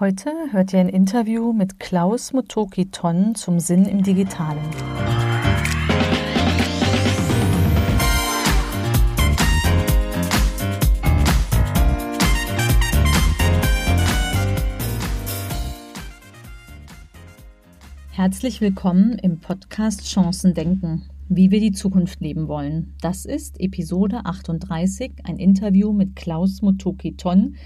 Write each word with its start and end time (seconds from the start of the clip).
Heute 0.00 0.32
hört 0.50 0.72
ihr 0.72 0.80
ein 0.80 0.88
Interview 0.88 1.52
mit 1.52 1.78
Klaus 1.78 2.32
Motoki 2.32 2.90
Ton 2.90 3.34
zum 3.34 3.60
Sinn 3.60 3.84
im 3.84 4.02
Digitalen. 4.02 4.64
Herzlich 18.08 18.62
willkommen 18.62 19.18
im 19.18 19.40
Podcast 19.40 20.06
Chancen 20.06 20.54
denken, 20.54 21.02
wie 21.28 21.50
wir 21.50 21.60
die 21.60 21.72
Zukunft 21.72 22.22
leben 22.22 22.48
wollen. 22.48 22.94
Das 23.02 23.26
ist 23.26 23.60
Episode 23.60 24.24
38, 24.24 25.12
ein 25.24 25.36
Interview 25.36 25.92
mit 25.92 26.16
Klaus 26.16 26.62
Motoki 26.62 27.18
Ton 27.18 27.56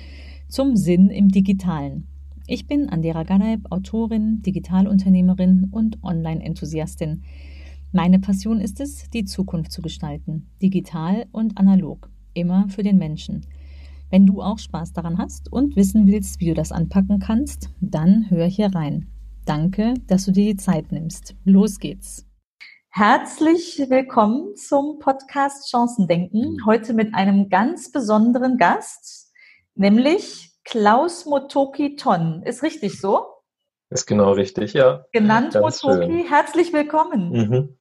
zum 0.48 0.74
Sinn 0.74 1.10
im 1.10 1.28
Digitalen. 1.28 2.08
Ich 2.46 2.66
bin 2.66 2.90
Andera 2.90 3.22
Ganaib, 3.22 3.72
Autorin, 3.72 4.42
Digitalunternehmerin 4.42 5.70
und 5.72 6.04
Online-Enthusiastin. 6.04 7.22
Meine 7.90 8.18
Passion 8.18 8.60
ist 8.60 8.80
es, 8.80 9.08
die 9.08 9.24
Zukunft 9.24 9.72
zu 9.72 9.80
gestalten, 9.80 10.50
digital 10.60 11.24
und 11.32 11.56
analog, 11.56 12.10
immer 12.34 12.68
für 12.68 12.82
den 12.82 12.98
Menschen. 12.98 13.46
Wenn 14.10 14.26
du 14.26 14.42
auch 14.42 14.58
Spaß 14.58 14.92
daran 14.92 15.16
hast 15.16 15.50
und 15.50 15.74
wissen 15.74 16.06
willst, 16.06 16.38
wie 16.40 16.48
du 16.48 16.54
das 16.54 16.70
anpacken 16.70 17.18
kannst, 17.18 17.70
dann 17.80 18.28
hör 18.28 18.44
hier 18.44 18.74
rein. 18.74 19.06
Danke, 19.46 19.94
dass 20.06 20.26
du 20.26 20.32
dir 20.32 20.52
die 20.52 20.56
Zeit 20.58 20.92
nimmst. 20.92 21.34
Los 21.44 21.78
geht's. 21.78 22.26
Herzlich 22.90 23.82
willkommen 23.88 24.54
zum 24.54 24.98
Podcast 24.98 25.70
Chancendenken. 25.70 26.66
Heute 26.66 26.92
mit 26.92 27.14
einem 27.14 27.48
ganz 27.48 27.90
besonderen 27.90 28.58
Gast, 28.58 29.32
nämlich 29.74 30.53
Klaus 30.64 31.26
Motoki 31.26 31.96
Ton. 31.96 32.42
Ist 32.44 32.62
richtig 32.62 33.00
so? 33.00 33.26
Ist 33.90 34.06
genau 34.06 34.32
richtig, 34.32 34.72
ja. 34.72 35.04
Genannt 35.12 35.52
Ganz 35.54 35.82
Motoki. 35.82 36.06
Schön. 36.06 36.28
Herzlich 36.28 36.72
willkommen. 36.72 37.30
Mhm. 37.30 37.78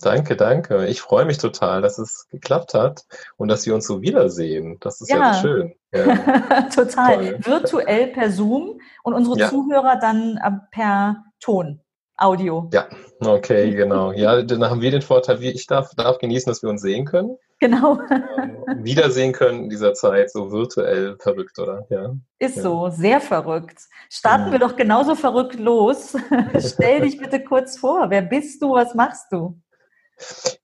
Danke, 0.00 0.36
danke. 0.36 0.86
Ich 0.86 1.00
freue 1.00 1.24
mich 1.24 1.38
total, 1.38 1.82
dass 1.82 1.98
es 1.98 2.28
geklappt 2.28 2.74
hat 2.74 3.04
und 3.36 3.48
dass 3.48 3.66
wir 3.66 3.74
uns 3.74 3.86
so 3.86 4.00
wiedersehen. 4.00 4.76
Das 4.80 5.00
ist 5.00 5.10
ja, 5.10 5.32
ja 5.32 5.34
schön. 5.34 5.74
Ja. 5.92 6.62
total. 6.74 7.16
Toll. 7.16 7.38
Virtuell 7.44 8.08
per 8.08 8.30
Zoom 8.30 8.80
und 9.02 9.14
unsere 9.14 9.38
ja. 9.38 9.48
Zuhörer 9.48 9.98
dann 10.00 10.36
äh, 10.36 10.50
per 10.70 11.24
Ton. 11.40 11.80
Audio. 12.16 12.68
Ja, 12.72 12.88
okay, 13.20 13.70
genau. 13.70 14.12
Ja, 14.12 14.42
dann 14.42 14.64
haben 14.64 14.80
wir 14.80 14.90
den 14.90 15.02
Vorteil, 15.02 15.42
ich 15.42 15.66
darf, 15.66 15.94
darf 15.96 16.18
genießen, 16.18 16.50
dass 16.50 16.62
wir 16.62 16.70
uns 16.70 16.82
sehen 16.82 17.04
können. 17.04 17.36
Genau. 17.60 17.98
Ähm, 18.10 18.84
wiedersehen 18.84 19.32
können 19.32 19.64
in 19.64 19.70
dieser 19.70 19.94
Zeit, 19.94 20.30
so 20.30 20.52
virtuell 20.52 21.16
verrückt, 21.18 21.58
oder? 21.58 21.86
Ja. 21.90 22.14
Ist 22.38 22.56
ja. 22.56 22.62
so, 22.62 22.88
sehr 22.90 23.20
verrückt. 23.20 23.80
Starten 24.10 24.46
ja. 24.46 24.52
wir 24.52 24.58
doch 24.60 24.76
genauso 24.76 25.14
verrückt 25.14 25.58
los. 25.58 26.16
Stell 26.58 27.00
dich 27.00 27.18
bitte 27.18 27.42
kurz 27.42 27.78
vor. 27.78 28.10
Wer 28.10 28.22
bist 28.22 28.62
du? 28.62 28.74
Was 28.74 28.94
machst 28.94 29.26
du? 29.32 29.60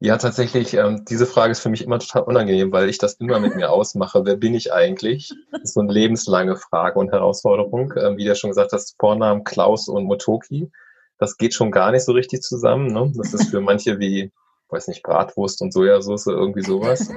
Ja, 0.01 0.17
tatsächlich, 0.17 0.75
ähm, 0.75 1.05
diese 1.09 1.27
Frage 1.27 1.53
ist 1.53 1.61
für 1.61 1.69
mich 1.69 1.85
immer 1.85 1.99
total 1.99 2.23
unangenehm, 2.23 2.73
weil 2.73 2.89
ich 2.89 2.99
das 2.99 3.15
immer 3.15 3.39
mit 3.39 3.55
mir 3.55 3.71
ausmache. 3.71 4.25
Wer 4.25 4.37
bin 4.37 4.55
ich 4.55 4.73
eigentlich? 4.73 5.33
Das 5.53 5.63
ist 5.63 5.75
so 5.75 5.81
eine 5.81 5.93
lebenslange 5.93 6.57
Frage 6.57 6.99
und 6.99 7.13
Herausforderung. 7.13 7.93
Ähm, 7.97 8.17
wie 8.17 8.25
du 8.25 8.35
schon 8.35 8.51
gesagt 8.51 8.73
hast, 8.73 8.97
Vornamen 8.99 9.45
Klaus 9.45 9.89
und 9.89 10.05
Motoki 10.05 10.71
das 11.19 11.37
geht 11.37 11.55
schon 11.55 11.71
gar 11.71 11.93
nicht 11.93 12.05
so 12.05 12.13
richtig 12.13 12.43
zusammen. 12.43 12.89
Ne? 12.89 13.13
Das 13.17 13.35
ist 13.35 13.51
für 13.51 13.61
manche 13.61 13.99
wie, 13.99 14.33
weiß 14.69 14.89
nicht, 14.89 15.03
Bratwurst 15.03 15.63
und 15.63 15.73
Sojasauce, 15.73 16.27
irgendwie 16.27 16.63
sowas. 16.63 17.09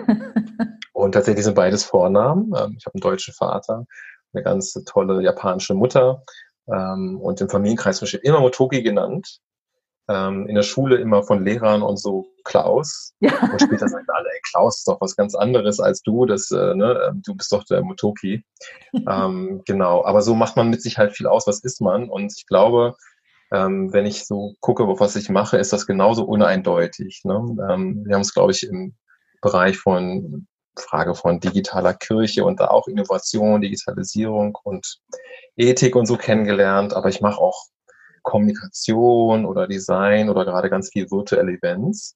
Und 0.97 1.11
tatsächlich 1.11 1.45
sind 1.45 1.53
beides 1.53 1.83
Vornamen. 1.83 2.53
Ähm, 2.57 2.75
ich 2.77 2.85
habe 2.87 2.95
einen 2.95 3.01
deutschen 3.01 3.33
Vater, 3.33 3.85
eine 4.33 4.43
ganz 4.43 4.73
tolle 4.85 5.21
japanische 5.21 5.75
Mutter 5.75 6.23
ähm, 6.67 7.19
und 7.21 7.39
im 7.39 7.49
Familienkreis 7.49 7.97
zum 7.97 8.07
immer 8.23 8.39
Motoki 8.39 8.81
genannt. 8.81 9.39
Ähm, 10.09 10.47
in 10.47 10.55
der 10.55 10.63
Schule 10.63 10.95
immer 10.97 11.21
von 11.21 11.43
Lehrern 11.43 11.83
und 11.83 11.97
so 11.97 12.25
Klaus. 12.45 13.13
Ja. 13.19 13.31
Und 13.51 13.61
später 13.61 13.87
sagen 13.87 14.07
alle, 14.07 14.27
ey, 14.27 14.39
Klaus 14.49 14.79
ist 14.79 14.87
doch 14.87 14.99
was 14.99 15.15
ganz 15.15 15.35
anderes 15.35 15.79
als 15.79 16.01
du, 16.01 16.25
das, 16.25 16.49
äh, 16.49 16.73
ne, 16.73 17.13
du 17.25 17.35
bist 17.35 17.51
doch 17.51 17.63
der 17.65 17.83
Motoki. 17.83 18.43
ähm, 18.93 19.61
genau, 19.65 20.03
aber 20.03 20.21
so 20.23 20.33
macht 20.33 20.55
man 20.55 20.69
mit 20.69 20.81
sich 20.81 20.97
halt 20.97 21.11
viel 21.11 21.27
aus, 21.27 21.45
was 21.45 21.59
ist 21.59 21.79
man. 21.81 22.09
Und 22.09 22.33
ich 22.35 22.47
glaube, 22.47 22.95
ähm, 23.51 23.93
wenn 23.93 24.05
ich 24.05 24.25
so 24.25 24.55
gucke, 24.59 24.87
was 24.87 25.15
ich 25.15 25.29
mache, 25.29 25.57
ist 25.57 25.73
das 25.73 25.87
genauso 25.87 26.25
uneindeutig. 26.25 27.21
Ne? 27.23 27.33
Ähm, 27.69 28.03
wir 28.05 28.15
haben 28.15 28.21
es, 28.21 28.33
glaube 28.33 28.51
ich, 28.51 28.63
im 28.63 28.95
Bereich 29.41 29.77
von 29.77 30.47
Frage 30.77 31.15
von 31.15 31.39
digitaler 31.39 31.93
Kirche 31.93 32.45
und 32.45 32.59
da 32.59 32.67
auch 32.67 32.87
Innovation, 32.87 33.61
Digitalisierung 33.61 34.57
und 34.63 34.99
Ethik 35.55 35.95
und 35.95 36.05
so 36.05 36.17
kennengelernt. 36.17 36.93
Aber 36.93 37.09
ich 37.09 37.21
mache 37.21 37.39
auch 37.39 37.65
Kommunikation 38.23 39.45
oder 39.45 39.67
Design 39.67 40.29
oder 40.29 40.45
gerade 40.45 40.69
ganz 40.69 40.89
viel 40.91 41.09
virtuelle 41.09 41.53
Events. 41.53 42.15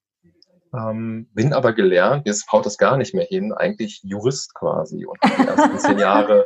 Ähm, 0.73 1.27
bin 1.33 1.51
aber 1.53 1.73
gelernt, 1.73 2.25
jetzt 2.25 2.49
haut 2.51 2.65
das 2.65 2.77
gar 2.77 2.95
nicht 2.95 3.13
mehr 3.13 3.25
hin, 3.25 3.51
eigentlich 3.51 3.99
Jurist 4.03 4.53
quasi 4.53 5.05
und 5.05 5.17
die 5.21 5.45
ersten 5.45 5.79
zehn 5.79 5.99
Jahre 5.99 6.45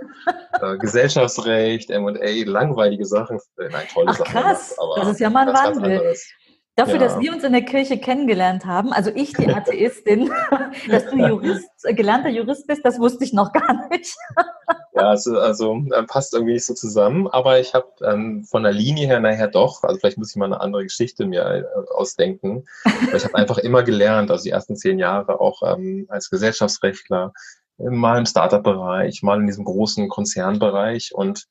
äh, 0.62 0.78
Gesellschaftsrecht, 0.78 1.90
M&A, 1.90 2.44
langweilige 2.46 3.06
Sachen, 3.06 3.38
äh, 3.58 3.70
nein, 3.70 3.86
tolle 3.94 4.08
Ach, 4.10 4.18
Sachen. 4.18 4.32
Krass, 4.32 4.78
aber 4.78 4.96
das 4.98 5.10
ist 5.10 5.20
ja 5.20 5.30
mal 5.30 5.48
ein 5.48 5.54
Wandel. 5.54 6.16
Dafür, 6.78 6.96
ja. 6.96 7.00
dass 7.00 7.20
wir 7.20 7.32
uns 7.32 7.46
in 7.46 7.54
der 7.54 7.62
Kirche 7.62 7.98
kennengelernt 7.98 8.66
haben, 8.66 8.92
also 8.92 9.10
ich, 9.16 9.32
die 9.32 9.48
Atheistin, 9.48 10.30
dass 10.90 11.06
du 11.10 11.18
Jurist, 11.18 11.70
äh, 11.84 11.94
gelernter 11.94 12.28
Jurist 12.28 12.68
bist, 12.68 12.84
das 12.84 13.00
wusste 13.00 13.24
ich 13.24 13.32
noch 13.32 13.54
gar 13.54 13.88
nicht. 13.88 14.14
ja, 14.94 15.04
also, 15.04 15.40
also 15.40 15.82
passt 16.08 16.34
irgendwie 16.34 16.52
nicht 16.52 16.66
so 16.66 16.74
zusammen, 16.74 17.30
aber 17.30 17.62
ich 17.62 17.74
habe 17.74 17.88
ähm, 18.02 18.44
von 18.44 18.64
der 18.64 18.74
Linie 18.74 19.08
her 19.08 19.22
nachher 19.22 19.48
doch, 19.48 19.84
also 19.84 19.98
vielleicht 19.98 20.18
muss 20.18 20.32
ich 20.32 20.36
mal 20.36 20.48
eine 20.48 20.60
andere 20.60 20.84
Geschichte 20.84 21.26
mir 21.26 21.66
ausdenken, 21.92 22.66
ich 23.16 23.24
habe 23.24 23.36
einfach 23.36 23.60
immer 23.60 23.84
gelernt, 23.84 24.30
also 24.30 24.44
die 24.44 24.50
ersten 24.50 24.76
zehn 24.76 25.00
Jahre 25.00 25.40
auch 25.40 25.62
ähm, 25.64 26.08
als 26.10 26.30
Gesellschaftsrechtler, 26.30 27.32
mal 27.78 28.18
im 28.18 28.26
Startup-Bereich, 28.26 29.22
mal 29.24 29.40
in 29.40 29.48
diesem 29.48 29.66
großen 29.66 30.08
Konzernbereich 30.08 31.12
und 31.14 31.46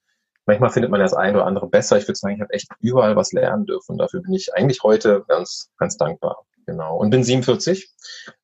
manchmal 0.47 0.71
findet 0.71 0.91
man 0.91 1.01
das 1.01 1.15
eine 1.15 1.39
oder 1.39 1.47
andere 1.47 1.69
besser. 1.69 1.99
Ich 1.99 2.09
würde 2.09 2.17
sagen, 2.17 2.35
ich 2.35 2.41
habe 2.41 2.53
echt 2.53 2.69
überall 2.81 3.17
was 3.17 3.33
lernen 3.33 3.67
dürfen. 3.67 3.99
Dafür 3.99 4.23
bin 4.23 4.35
ich 4.35 4.55
eigentlich 4.55 4.83
heute 4.83 5.25
ganz, 5.29 5.71
ganz 5.79 5.97
dankbar. 5.97 6.45
Genau. 6.67 6.97
Und 6.97 7.11
bin 7.11 7.25
47. 7.25 7.91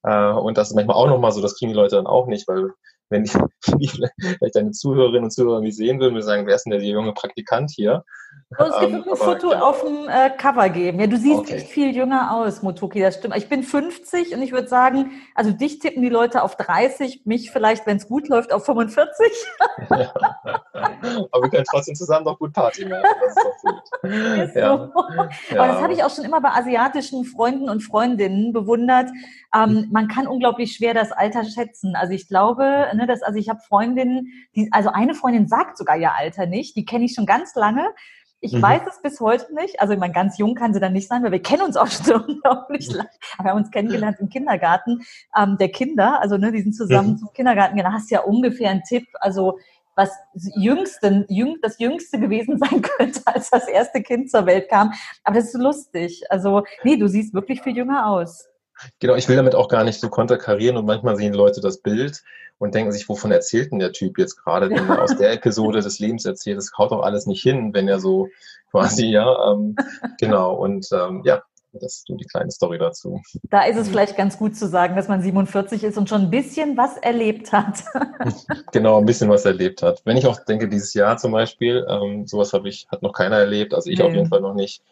Äh, 0.02 0.32
und 0.32 0.56
das 0.56 0.68
ist 0.68 0.74
manchmal 0.74 0.96
auch 0.96 1.08
nochmal 1.08 1.32
so, 1.32 1.40
das 1.40 1.56
kriegen 1.56 1.72
die 1.72 1.76
Leute 1.76 1.96
dann 1.96 2.06
auch 2.06 2.26
nicht, 2.26 2.48
weil 2.48 2.70
wenn 3.10 3.24
ich 3.24 3.32
vielleicht 3.62 4.56
deine 4.56 4.70
Zuhörerinnen 4.70 5.24
und 5.24 5.30
Zuhörer 5.30 5.60
mich 5.60 5.76
sehen 5.76 6.00
würden, 6.00 6.14
würde 6.14 6.24
sagen, 6.24 6.46
wer 6.46 6.54
ist 6.54 6.64
denn 6.64 6.70
der 6.70 6.82
junge 6.82 7.12
Praktikant 7.12 7.70
hier? 7.74 8.04
Und 8.58 8.66
es 8.68 8.80
gibt 8.80 8.92
ähm, 8.92 9.04
ein 9.08 9.16
Foto 9.16 9.52
ja. 9.52 9.60
auf 9.60 9.82
dem 9.82 10.08
äh, 10.08 10.30
Cover 10.30 10.68
geben. 10.70 10.98
Ja, 10.98 11.06
du 11.06 11.16
siehst 11.16 11.38
okay. 11.38 11.54
echt 11.54 11.68
viel 11.68 11.94
jünger 11.94 12.34
aus, 12.34 12.62
Motoki, 12.62 13.00
das 13.00 13.16
stimmt. 13.16 13.36
Ich 13.36 13.48
bin 13.48 13.62
50 13.62 14.34
und 14.34 14.42
ich 14.42 14.50
würde 14.50 14.66
sagen, 14.66 15.12
also 15.36 15.52
dich 15.52 15.78
tippen 15.78 16.02
die 16.02 16.08
Leute 16.08 16.42
auf 16.42 16.56
30, 16.56 17.26
mich 17.26 17.52
vielleicht, 17.52 17.86
wenn 17.86 17.98
es 17.98 18.08
gut 18.08 18.28
läuft, 18.28 18.52
auf 18.52 18.64
45. 18.64 19.08
Ja. 19.90 20.12
Aber 20.74 21.42
wir 21.42 21.50
können 21.50 21.64
trotzdem 21.70 21.94
zusammen 21.94 22.24
doch 22.24 22.38
gut 22.38 22.52
Party 22.52 22.86
machen. 22.86 23.02
Das 23.02 23.36
ist 23.36 23.64
doch 23.64 23.72
gut. 23.72 24.12
Ist 24.40 24.56
ja. 24.56 24.76
so. 24.76 25.00
Aber 25.56 25.68
das 25.68 25.82
habe 25.82 25.92
ich 25.92 26.02
auch 26.02 26.10
schon 26.10 26.24
immer 26.24 26.40
bei 26.40 26.50
asiatischen 26.50 27.24
Freunden 27.24 27.68
und 27.68 27.82
Freundinnen 27.82 28.52
bewundert. 28.52 29.10
Ähm, 29.54 29.68
hm. 29.68 29.88
Man 29.90 30.08
kann 30.08 30.26
unglaublich 30.26 30.72
schwer 30.74 30.94
das 30.94 31.12
Alter 31.12 31.44
schätzen. 31.44 31.94
Also 31.96 32.12
ich 32.12 32.28
glaube, 32.28 32.86
ne, 32.94 33.06
dass, 33.06 33.22
also 33.22 33.38
ich 33.38 33.48
habe 33.48 33.60
Freundinnen, 33.60 34.28
die, 34.54 34.68
also 34.72 34.90
eine 34.90 35.14
Freundin 35.14 35.48
sagt 35.48 35.76
sogar 35.76 35.96
ihr 35.96 36.14
Alter 36.14 36.46
nicht, 36.46 36.76
die 36.76 36.84
kenne 36.84 37.04
ich 37.04 37.14
schon 37.14 37.26
ganz 37.26 37.54
lange. 37.54 37.88
Ich 38.42 38.54
mhm. 38.54 38.62
weiß 38.62 38.82
es 38.88 39.02
bis 39.02 39.20
heute 39.20 39.54
nicht. 39.54 39.80
Also, 39.82 39.92
ich 39.92 39.98
meine, 39.98 40.14
ganz 40.14 40.38
jung 40.38 40.54
kann 40.54 40.72
sie 40.72 40.80
dann 40.80 40.94
nicht 40.94 41.08
sein, 41.08 41.22
weil 41.22 41.32
wir 41.32 41.42
kennen 41.42 41.62
uns 41.62 41.76
auch 41.76 41.88
schon 41.88 42.24
unglaublich 42.26 42.90
lange. 42.90 43.10
Wir 43.38 43.50
haben 43.50 43.58
uns 43.58 43.70
kennengelernt 43.70 44.16
im 44.18 44.30
Kindergarten 44.30 45.02
ähm, 45.36 45.58
der 45.58 45.68
Kinder. 45.68 46.20
Also, 46.22 46.38
ne, 46.38 46.50
die 46.50 46.62
sind 46.62 46.72
zusammen 46.72 47.10
mhm. 47.10 47.18
zum 47.18 47.32
Kindergarten 47.34 47.76
gegangen. 47.76 47.94
Hast 47.94 48.10
ja 48.10 48.20
ungefähr 48.20 48.70
einen 48.70 48.82
Tipp. 48.82 49.06
Also, 49.20 49.58
was 49.94 50.10
jüngsten, 50.56 51.26
jüng, 51.28 51.58
das 51.60 51.78
jüngste 51.78 52.18
gewesen 52.18 52.58
sein 52.64 52.80
könnte, 52.80 53.20
als 53.26 53.50
das 53.50 53.68
erste 53.68 54.02
Kind 54.02 54.30
zur 54.30 54.46
Welt 54.46 54.70
kam. 54.70 54.92
Aber 55.22 55.36
das 55.36 55.52
ist 55.52 55.60
lustig. 55.60 56.22
Also, 56.30 56.64
nee, 56.82 56.96
du 56.96 57.08
siehst 57.08 57.34
wirklich 57.34 57.60
viel 57.60 57.76
jünger 57.76 58.06
aus. 58.06 58.49
Genau, 58.98 59.14
ich 59.14 59.28
will 59.28 59.36
damit 59.36 59.54
auch 59.54 59.68
gar 59.68 59.84
nicht 59.84 60.00
so 60.00 60.08
konterkarieren 60.08 60.76
und 60.76 60.86
manchmal 60.86 61.16
sehen 61.16 61.34
Leute 61.34 61.60
das 61.60 61.78
Bild 61.78 62.22
und 62.58 62.74
denken 62.74 62.92
sich, 62.92 63.08
wovon 63.08 63.32
erzählt 63.32 63.72
denn 63.72 63.78
der 63.78 63.92
Typ 63.92 64.18
jetzt 64.18 64.36
gerade, 64.36 64.70
wenn 64.70 64.88
er 64.88 65.02
aus 65.02 65.16
der 65.16 65.32
Episode 65.32 65.80
des 65.80 65.98
Lebens 65.98 66.24
erzählt? 66.24 66.58
Das 66.58 66.72
haut 66.76 66.92
doch 66.92 67.02
alles 67.02 67.26
nicht 67.26 67.42
hin, 67.42 67.72
wenn 67.72 67.88
er 67.88 68.00
so 68.00 68.28
quasi, 68.70 69.06
ja, 69.06 69.52
ähm, 69.52 69.76
genau. 70.18 70.54
Und 70.54 70.88
ähm, 70.92 71.22
ja, 71.24 71.42
das 71.72 71.82
ist 71.82 72.06
so 72.06 72.16
die 72.16 72.26
kleine 72.26 72.50
Story 72.50 72.78
dazu. 72.78 73.20
Da 73.44 73.62
ist 73.62 73.76
es 73.76 73.88
vielleicht 73.88 74.16
ganz 74.16 74.36
gut 74.36 74.56
zu 74.56 74.66
sagen, 74.66 74.96
dass 74.96 75.08
man 75.08 75.22
47 75.22 75.84
ist 75.84 75.96
und 75.96 76.08
schon 76.08 76.22
ein 76.22 76.30
bisschen 76.30 76.76
was 76.76 76.96
erlebt 76.96 77.52
hat. 77.52 77.84
genau, 78.72 78.98
ein 78.98 79.06
bisschen 79.06 79.30
was 79.30 79.44
erlebt 79.44 79.82
hat. 79.82 80.02
Wenn 80.04 80.16
ich 80.16 80.26
auch 80.26 80.44
denke, 80.44 80.68
dieses 80.68 80.94
Jahr 80.94 81.16
zum 81.16 81.32
Beispiel, 81.32 81.86
ähm, 81.88 82.26
sowas 82.26 82.52
habe 82.52 82.68
ich, 82.68 82.88
hat 82.90 83.02
noch 83.02 83.12
keiner 83.12 83.36
erlebt, 83.36 83.72
also 83.72 83.88
ich 83.88 83.98
nee. 83.98 84.04
auf 84.04 84.12
jeden 84.12 84.28
Fall 84.28 84.40
noch 84.40 84.54
nicht. 84.54 84.82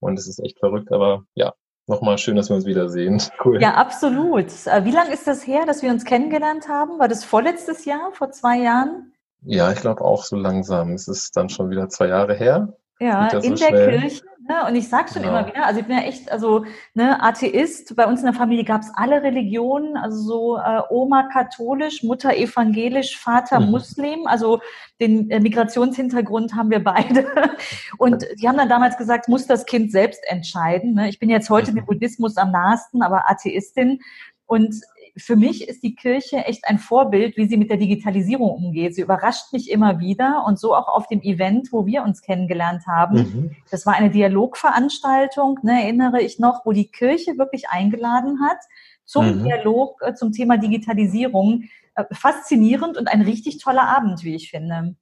Und 0.00 0.18
es 0.18 0.28
ist 0.28 0.38
echt 0.38 0.60
verrückt, 0.60 0.92
aber 0.92 1.24
ja, 1.34 1.54
Nochmal 1.88 2.18
schön, 2.18 2.36
dass 2.36 2.50
wir 2.50 2.56
uns 2.56 2.66
wiedersehen. 2.66 3.20
Cool. 3.42 3.62
Ja, 3.62 3.74
absolut. 3.74 4.46
Äh, 4.66 4.84
wie 4.84 4.90
lange 4.90 5.12
ist 5.12 5.26
das 5.26 5.46
her, 5.46 5.64
dass 5.66 5.82
wir 5.82 5.90
uns 5.90 6.04
kennengelernt 6.04 6.68
haben? 6.68 6.98
War 6.98 7.08
das 7.08 7.24
vorletztes 7.24 7.86
Jahr, 7.86 8.12
vor 8.12 8.30
zwei 8.30 8.58
Jahren? 8.58 9.14
Ja, 9.40 9.72
ich 9.72 9.80
glaube 9.80 10.02
auch 10.02 10.22
so 10.22 10.36
langsam. 10.36 10.92
Es 10.92 11.08
ist 11.08 11.34
dann 11.34 11.48
schon 11.48 11.70
wieder 11.70 11.88
zwei 11.88 12.08
Jahre 12.08 12.34
her. 12.34 12.76
Ja, 13.00 13.28
in 13.28 13.42
so 13.42 13.48
der 13.50 13.56
schnell. 13.56 14.00
Kirche. 14.00 14.22
Ne? 14.48 14.66
Und 14.66 14.74
ich 14.76 14.88
sage 14.88 15.12
schon 15.12 15.22
genau. 15.22 15.38
immer 15.38 15.46
wieder, 15.46 15.66
also 15.66 15.80
ich 15.80 15.86
bin 15.86 15.96
ja 15.96 16.02
echt, 16.04 16.32
also 16.32 16.64
ne, 16.94 17.22
Atheist. 17.22 17.94
Bei 17.94 18.06
uns 18.06 18.20
in 18.20 18.26
der 18.26 18.34
Familie 18.34 18.64
gab 18.64 18.80
es 18.80 18.90
alle 18.94 19.22
Religionen, 19.22 19.96
also 19.96 20.16
so 20.22 20.56
äh, 20.56 20.80
Oma 20.88 21.28
katholisch, 21.30 22.02
Mutter 22.02 22.34
evangelisch, 22.34 23.18
Vater 23.18 23.60
mhm. 23.60 23.70
Muslim. 23.70 24.26
Also 24.26 24.60
den 25.00 25.30
äh, 25.30 25.38
Migrationshintergrund 25.38 26.54
haben 26.54 26.70
wir 26.70 26.82
beide. 26.82 27.26
Und 27.98 28.24
die 28.40 28.48
haben 28.48 28.56
dann 28.56 28.70
damals 28.70 28.96
gesagt, 28.96 29.28
muss 29.28 29.46
das 29.46 29.66
Kind 29.66 29.92
selbst 29.92 30.22
entscheiden. 30.26 30.94
Ne? 30.94 31.08
Ich 31.10 31.18
bin 31.18 31.28
jetzt 31.28 31.50
heute 31.50 31.70
mhm. 31.70 31.76
dem 31.76 31.86
Buddhismus 31.86 32.36
am 32.38 32.50
nahesten, 32.50 33.02
aber 33.02 33.30
Atheistin. 33.30 34.00
Und 34.46 34.74
für 35.18 35.36
mich 35.36 35.68
ist 35.68 35.82
die 35.82 35.94
Kirche 35.94 36.38
echt 36.38 36.64
ein 36.66 36.78
Vorbild, 36.78 37.36
wie 37.36 37.46
sie 37.46 37.56
mit 37.56 37.70
der 37.70 37.76
Digitalisierung 37.76 38.50
umgeht. 38.50 38.94
Sie 38.94 39.02
überrascht 39.02 39.52
mich 39.52 39.70
immer 39.70 39.98
wieder 40.00 40.44
und 40.46 40.58
so 40.58 40.74
auch 40.74 40.88
auf 40.88 41.06
dem 41.08 41.20
Event, 41.22 41.68
wo 41.72 41.86
wir 41.86 42.02
uns 42.02 42.22
kennengelernt 42.22 42.86
haben. 42.86 43.16
Mhm. 43.16 43.56
Das 43.70 43.86
war 43.86 43.94
eine 43.94 44.10
Dialogveranstaltung, 44.10 45.60
ne, 45.62 45.82
erinnere 45.82 46.20
ich 46.22 46.38
noch, 46.38 46.64
wo 46.64 46.72
die 46.72 46.90
Kirche 46.90 47.38
wirklich 47.38 47.68
eingeladen 47.68 48.40
hat 48.40 48.58
zum 49.04 49.38
mhm. 49.38 49.44
Dialog 49.44 50.00
äh, 50.02 50.14
zum 50.14 50.32
Thema 50.32 50.58
Digitalisierung. 50.58 51.64
Äh, 51.98 52.04
faszinierend 52.14 52.96
und 52.96 53.08
ein 53.08 53.22
richtig 53.22 53.58
toller 53.58 53.88
Abend, 53.88 54.22
wie 54.22 54.36
ich 54.36 54.50
finde. 54.50 54.94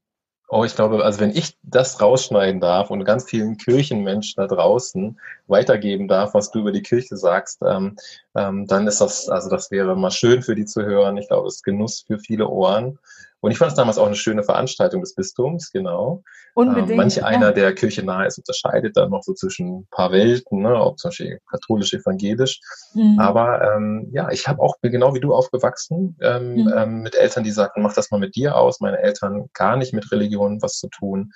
Oh, 0.49 0.65
ich 0.65 0.77
glaube, 0.77 1.05
also 1.05 1.21
wenn 1.21 1.31
ich 1.31 1.59
das 1.63 2.01
rausschneiden 2.01 2.61
darf 2.61 2.91
und 2.91 3.05
ganz 3.05 3.25
vielen 3.29 3.57
Kirchenmenschen 3.57 4.35
da 4.37 4.47
draußen 4.47 5.19
weitergeben 5.49 6.07
darf, 6.07 6.35
was 6.35 6.53
du 6.53 6.61
über 6.61 6.71
die 6.71 6.83
Kirche 6.83 7.17
sagst, 7.17 7.63
ähm, 7.67 7.97
ähm, 8.37 8.67
dann 8.67 8.87
ist 8.87 9.01
das, 9.01 9.29
also 9.29 9.49
das 9.49 9.71
wäre 9.71 9.97
mal 9.97 10.11
schön 10.11 10.43
für 10.43 10.55
die 10.55 10.67
zu 10.67 10.83
hören. 10.83 11.17
Ich 11.17 11.29
glaube, 11.29 11.49
es 11.49 11.57
ist 11.57 11.65
Genuss 11.65 12.05
für 12.07 12.19
viele 12.19 12.49
Ohren. 12.49 12.99
Und 13.41 13.53
ich 13.53 13.59
fand 13.59 13.71
es 13.71 13.77
damals 13.77 13.99
auch 13.99 14.07
eine 14.07 14.17
schöne 14.17 14.43
Veranstaltung 14.43 15.03
des 15.03 15.15
Bistums, 15.15 15.71
genau. 15.71 16.25
Unbedingt. 16.55 16.91
Ähm, 16.91 16.97
manch 16.97 17.23
einer, 17.23 17.53
der 17.53 17.75
Kirche 17.75 18.03
nahe 18.03 18.27
ist, 18.27 18.39
unterscheidet 18.39 18.97
dann 18.97 19.11
noch 19.11 19.23
so 19.23 19.35
zwischen 19.35 19.81
ein 19.81 19.87
paar 19.91 20.11
Welten, 20.11 20.63
ne, 20.63 20.75
ob 20.75 20.99
zum 20.99 21.11
Beispiel 21.11 21.39
katholisch, 21.51 21.93
evangelisch. 21.93 22.61
Mhm. 22.95 23.19
Aber 23.21 23.61
ähm, 23.63 24.09
ja, 24.13 24.31
ich 24.31 24.49
habe 24.49 24.63
auch, 24.63 24.79
bin 24.81 24.91
genau 24.91 25.15
wie 25.15 25.21
du 25.21 25.35
aufgewachsen, 25.35 26.17
ähm, 26.23 26.55
mhm. 26.55 26.73
ähm, 26.75 27.01
mit 27.03 27.15
Eltern, 27.15 27.45
die 27.45 27.51
sagten, 27.51 27.83
mach 27.83 27.95
das 27.95 28.11
mal 28.11 28.19
mit 28.19 28.37
dir 28.37 28.57
aus. 28.57 28.81
Meine 28.81 28.99
Eltern 28.99 29.49
gar 29.53 29.77
nicht 29.77 29.93
mit 29.93 30.11
Religion 30.11 30.61
was 30.63 30.79
zu 30.79 30.89
tun. 30.89 31.33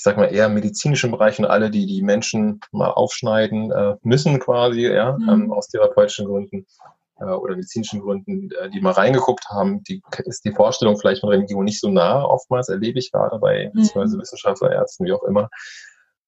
Ich 0.00 0.04
sag 0.04 0.16
mal 0.16 0.32
eher 0.32 0.46
im 0.46 0.54
medizinischen 0.54 1.10
Bereich 1.10 1.38
und 1.38 1.44
alle, 1.44 1.70
die 1.70 1.84
die 1.84 2.00
Menschen 2.00 2.58
mal 2.72 2.88
aufschneiden 2.88 3.70
äh, 3.70 3.96
müssen 4.00 4.40
quasi, 4.40 4.86
ja, 4.86 5.12
mhm. 5.18 5.28
ähm, 5.28 5.52
aus 5.52 5.68
therapeutischen 5.68 6.24
Gründen 6.24 6.64
äh, 7.18 7.24
oder 7.24 7.54
medizinischen 7.54 8.00
Gründen, 8.00 8.50
äh, 8.52 8.70
die 8.70 8.80
mal 8.80 8.92
reingeguckt 8.92 9.50
haben, 9.50 9.84
die 9.84 10.00
ist 10.24 10.46
die 10.46 10.52
Vorstellung 10.52 10.98
vielleicht 10.98 11.20
von 11.20 11.28
Religion 11.28 11.66
nicht 11.66 11.80
so 11.80 11.90
nah, 11.90 12.24
oftmals 12.24 12.70
erlebe 12.70 12.98
ich 12.98 13.12
gerade 13.12 13.38
bei 13.38 13.70
mhm. 13.74 13.90
Wissenschaftler, 14.18 14.72
Ärzten, 14.72 15.04
wie 15.04 15.12
auch 15.12 15.22
immer. 15.24 15.50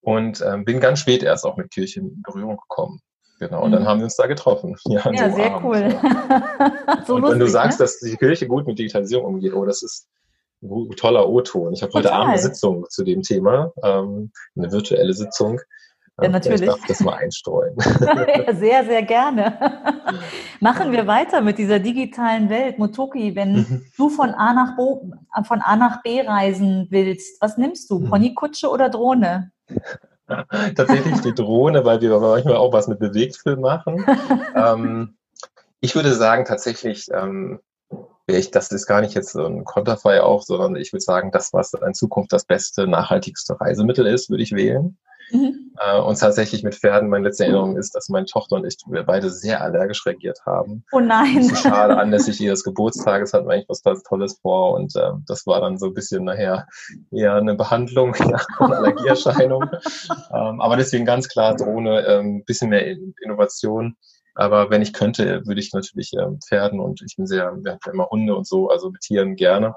Und 0.03 0.45
ähm, 0.47 0.67
bin 0.67 0.79
ganz 0.79 0.99
spät 0.99 1.23
erst 1.23 1.47
auch 1.47 1.57
mit 1.57 1.71
Kirche 1.71 2.01
in 2.01 2.21
Berührung 2.21 2.59
gekommen. 2.59 3.01
Genau, 3.39 3.63
und 3.63 3.73
dann 3.73 3.85
mhm. 3.85 3.87
haben 3.87 4.01
wir 4.01 4.05
uns 4.05 4.17
da 4.17 4.27
getroffen. 4.27 4.77
Ja, 4.85 5.11
ja 5.13 5.31
so 5.31 5.37
sehr 5.37 5.55
Abend, 5.55 5.65
cool. 5.65 5.79
Ja. 5.79 7.05
so 7.07 7.15
und 7.15 7.23
lustig, 7.23 7.33
wenn 7.33 7.47
du 7.47 7.49
sagst, 7.49 7.81
ne? 7.81 7.85
dass 7.85 8.01
die 8.01 8.19
Kirche 8.19 8.47
gut 8.47 8.67
mit 8.67 8.79
Digitalisierung 8.79 9.25
umgeht, 9.25 9.55
oh, 9.55 9.65
das 9.65 9.83
ist 9.83 10.09
toller 10.97 11.29
O-Ton. 11.29 11.73
Ich 11.73 11.83
habe 11.83 11.93
heute 11.93 12.13
Abend 12.13 12.31
eine 12.31 12.39
Sitzung 12.39 12.87
zu 12.89 13.05
dem 13.05 13.23
Thema, 13.23 13.73
ähm, 13.83 14.31
eine 14.57 14.71
virtuelle 14.71 15.13
Sitzung. 15.15 15.61
Ja, 16.21 16.29
natürlich. 16.29 16.63
Ich 16.63 16.69
darf 16.69 16.87
das 16.87 17.01
mal 17.01 17.15
einstreuen. 17.15 17.75
ja, 18.01 18.55
sehr, 18.55 18.85
sehr 18.85 19.03
gerne. 19.03 19.59
Machen 20.61 20.93
wir 20.93 21.07
weiter 21.07 21.41
mit 21.41 21.59
dieser 21.59 21.79
digitalen 21.79 22.51
Welt. 22.51 22.79
Motoki, 22.79 23.35
wenn 23.35 23.55
mhm. 23.55 23.85
du 23.97 24.09
von 24.11 24.31
A, 24.31 24.53
nach 24.53 24.77
Bo, 24.77 25.11
von 25.45 25.61
A 25.61 25.77
nach 25.77 26.03
B 26.03 26.21
reisen 26.21 26.87
willst, 26.91 27.41
was 27.41 27.57
nimmst 27.57 27.91
du? 27.91 27.99
Mhm. 27.99 28.11
Ponykutsche 28.11 28.69
oder 28.69 28.91
Drohne? 28.91 29.53
Tatsächlich 30.77 31.21
die 31.23 31.35
Drohne, 31.35 31.85
weil 31.85 32.01
wir 32.01 32.19
manchmal 32.19 32.57
auch 32.57 32.73
was 32.73 32.89
mit 32.89 32.99
Bewegtfilm 32.99 33.61
machen. 33.61 34.05
ähm, 34.55 35.17
ich 35.81 35.95
würde 35.95 36.15
sagen, 36.15 36.45
tatsächlich, 36.45 37.09
ähm, 37.13 37.59
ich, 38.33 38.51
das 38.51 38.71
ist 38.73 38.87
gar 38.87 39.01
nicht 39.01 39.15
jetzt 39.15 39.33
so 39.33 39.45
ein 39.45 39.65
Konterfei 39.65 40.23
auch, 40.23 40.43
sondern 40.43 40.77
ich 40.77 40.93
würde 40.93 41.03
sagen, 41.03 41.31
das, 41.31 41.53
was 41.53 41.73
in 41.75 41.95
Zukunft 41.95 42.33
das 42.33 42.45
beste, 42.45 42.87
nachhaltigste 42.87 43.61
Reisemittel 43.61 44.07
ist, 44.07 44.31
würde 44.31 44.43
ich 44.43 44.53
wählen. 44.53 44.99
Mhm. 45.31 45.73
Äh, 45.79 45.99
und 46.01 46.19
tatsächlich 46.19 46.63
mit 46.63 46.75
Pferden, 46.75 47.09
meine 47.09 47.25
letzte 47.25 47.45
Erinnerung 47.45 47.77
ist, 47.77 47.95
dass 47.95 48.09
meine 48.09 48.27
Tochter 48.27 48.57
und 48.57 48.67
ich 48.67 48.77
wir 48.87 49.03
beide 49.03 49.31
sehr 49.31 49.63
allergisch 49.63 50.05
reagiert 50.05 50.41
haben. 50.45 50.85
Oh 50.93 51.01
nein. 51.01 51.43
So 51.43 51.55
schade, 51.55 51.97
anlässlich 51.99 52.41
ihres 52.41 52.65
Geburtstages 52.65 53.33
hatten 53.33 53.47
wir 53.47 53.55
eigentlich 53.55 53.69
was 53.69 53.83
ganz 53.83 54.03
Tolles 54.03 54.39
vor 54.41 54.75
und 54.75 54.95
äh, 54.97 55.13
das 55.27 55.47
war 55.47 55.61
dann 55.61 55.79
so 55.79 55.87
ein 55.87 55.95
bisschen 55.95 56.25
nachher 56.25 56.67
eher 57.11 57.35
eine 57.35 57.55
Behandlung 57.55 58.11
nach 58.19 58.47
einer 58.59 58.77
Allergieerscheinung. 58.77 59.65
ähm, 60.35 60.61
aber 60.61 60.77
deswegen 60.77 61.07
ganz 61.07 61.29
klar 61.29 61.57
Drohne, 61.57 62.07
ein 62.07 62.27
ähm, 62.27 62.45
bisschen 62.45 62.71
mehr 62.71 62.87
Innovation. 63.23 63.97
Aber 64.35 64.71
wenn 64.71 64.83
ich 64.83 64.93
könnte, 64.93 65.47
würde 65.47 65.61
ich 65.61 65.73
natürlich 65.73 66.13
ähm, 66.15 66.41
Pferden 66.41 66.81
und 66.81 67.03
ich 67.03 67.17
bin 67.17 67.27
sehr, 67.27 67.53
wir 67.63 67.73
haben 67.73 67.81
ja 67.85 67.93
immer 67.93 68.09
Hunde 68.11 68.35
und 68.35 68.47
so, 68.47 68.71
also 68.71 68.91
mit 68.91 69.01
Tieren 69.03 69.37
gerne. 69.37 69.75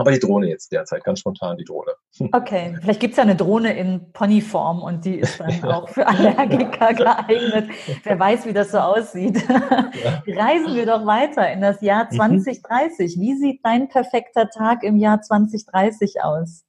Aber 0.00 0.12
die 0.12 0.18
Drohne 0.18 0.48
jetzt 0.48 0.72
derzeit, 0.72 1.04
ganz 1.04 1.20
spontan 1.20 1.58
die 1.58 1.64
Drohne. 1.64 1.92
Okay, 2.32 2.76
vielleicht 2.80 3.00
gibt 3.00 3.12
es 3.12 3.18
ja 3.18 3.22
eine 3.22 3.36
Drohne 3.36 3.76
in 3.76 4.12
Ponyform 4.12 4.82
und 4.82 5.04
die 5.04 5.16
ist 5.16 5.38
dann 5.38 5.62
auch 5.64 5.90
für 5.90 6.06
Allergiker 6.06 6.94
geeignet. 6.94 7.70
Wer 8.02 8.18
weiß, 8.18 8.46
wie 8.46 8.54
das 8.54 8.70
so 8.72 8.78
aussieht. 8.78 9.46
Ja. 10.02 10.22
Reisen 10.26 10.74
wir 10.74 10.86
doch 10.86 11.04
weiter 11.04 11.52
in 11.52 11.60
das 11.60 11.82
Jahr 11.82 12.08
2030. 12.08 13.16
Mhm. 13.16 13.20
Wie 13.20 13.36
sieht 13.36 13.60
dein 13.64 13.88
perfekter 13.88 14.48
Tag 14.48 14.82
im 14.82 14.96
Jahr 14.96 15.20
2030 15.20 16.22
aus? 16.22 16.64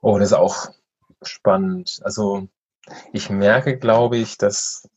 Oh, 0.00 0.18
das 0.18 0.28
ist 0.28 0.34
auch 0.34 0.68
spannend. 1.22 2.00
Also 2.04 2.48
ich 3.12 3.28
merke, 3.28 3.78
glaube 3.78 4.16
ich, 4.16 4.38
dass 4.38 4.88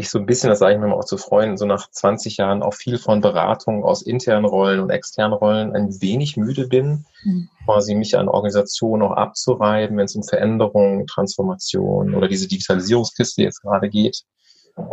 ich 0.00 0.10
so 0.10 0.18
ein 0.20 0.26
bisschen, 0.26 0.48
das 0.48 0.60
sage 0.60 0.74
ich 0.74 0.80
mir 0.80 0.86
mal 0.86 0.94
auch 0.94 1.04
zu 1.04 1.18
Freunden, 1.18 1.56
so 1.56 1.66
nach 1.66 1.90
20 1.90 2.36
Jahren 2.36 2.62
auch 2.62 2.74
viel 2.74 2.98
von 2.98 3.20
Beratung 3.20 3.84
aus 3.84 4.00
internen 4.00 4.44
Rollen 4.44 4.78
und 4.78 4.90
externen 4.90 5.36
Rollen 5.36 5.74
ein 5.74 6.00
wenig 6.00 6.36
müde 6.36 6.68
bin, 6.68 7.04
mhm. 7.24 7.48
quasi 7.64 7.96
mich 7.96 8.16
an 8.16 8.28
Organisationen 8.28 9.02
auch 9.02 9.16
abzureiben, 9.16 9.96
wenn 9.96 10.04
es 10.04 10.14
um 10.14 10.22
Veränderungen, 10.22 11.08
Transformation 11.08 12.14
oder 12.14 12.28
diese 12.28 12.46
Digitalisierungskiste 12.46 13.42
jetzt 13.42 13.60
gerade 13.62 13.90
geht. 13.90 14.22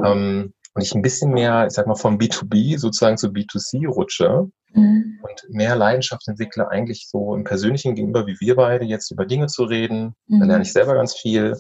Ähm, 0.04 0.54
und 0.74 0.82
ich 0.82 0.96
ein 0.96 1.04
bisschen 1.04 1.32
mehr, 1.32 1.68
ich 1.68 1.74
sag 1.74 1.86
mal, 1.86 1.94
vom 1.94 2.18
B2B 2.18 2.80
sozusagen 2.80 3.18
zu 3.18 3.28
B2C 3.28 3.88
rutsche 3.88 4.50
mhm. 4.74 5.20
und 5.22 5.50
mehr 5.50 5.76
Leidenschaft 5.76 6.28
entwickle, 6.28 6.68
eigentlich 6.68 7.08
so 7.08 7.36
im 7.36 7.44
persönlichen 7.44 7.94
Gegenüber, 7.94 8.26
wie 8.26 8.38
wir 8.40 8.56
beide, 8.56 8.86
jetzt 8.86 9.12
über 9.12 9.28
Dinge 9.28 9.46
zu 9.46 9.66
reden. 9.66 10.16
Mhm. 10.26 10.40
Da 10.40 10.46
lerne 10.48 10.64
ich 10.64 10.74
selber 10.74 10.96
ganz 10.96 11.14
viel. 11.14 11.56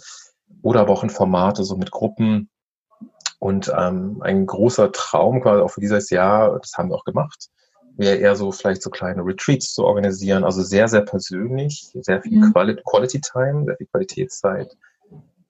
Oder 0.63 0.81
aber 0.81 0.93
auch 0.93 1.03
in 1.03 1.11
Formate, 1.11 1.63
so 1.63 1.77
mit 1.77 1.91
Gruppen, 1.91 2.49
und 3.45 3.71
ähm, 3.77 4.23
ein 4.23 4.47
großer 4.47 4.91
Traum 4.91 5.39
quasi 5.39 5.61
auch 5.61 5.69
für 5.69 5.79
dieses 5.79 6.09
Jahr, 6.09 6.57
das 6.59 6.71
haben 6.75 6.89
wir 6.89 6.95
auch 6.95 7.03
gemacht, 7.03 7.49
wäre 7.95 8.15
eher 8.15 8.35
so 8.35 8.51
vielleicht 8.51 8.81
so 8.81 8.89
kleine 8.89 9.23
Retreats 9.23 9.75
zu 9.75 9.85
organisieren, 9.85 10.43
also 10.43 10.63
sehr, 10.63 10.87
sehr 10.87 11.01
persönlich, 11.01 11.91
sehr 11.93 12.23
viel 12.23 12.39
mhm. 12.39 12.51
Quali 12.51 12.75
Quality 12.83 13.21
Time, 13.21 13.65
sehr 13.65 13.77
viel 13.77 13.85
Qualitätszeit. 13.85 14.75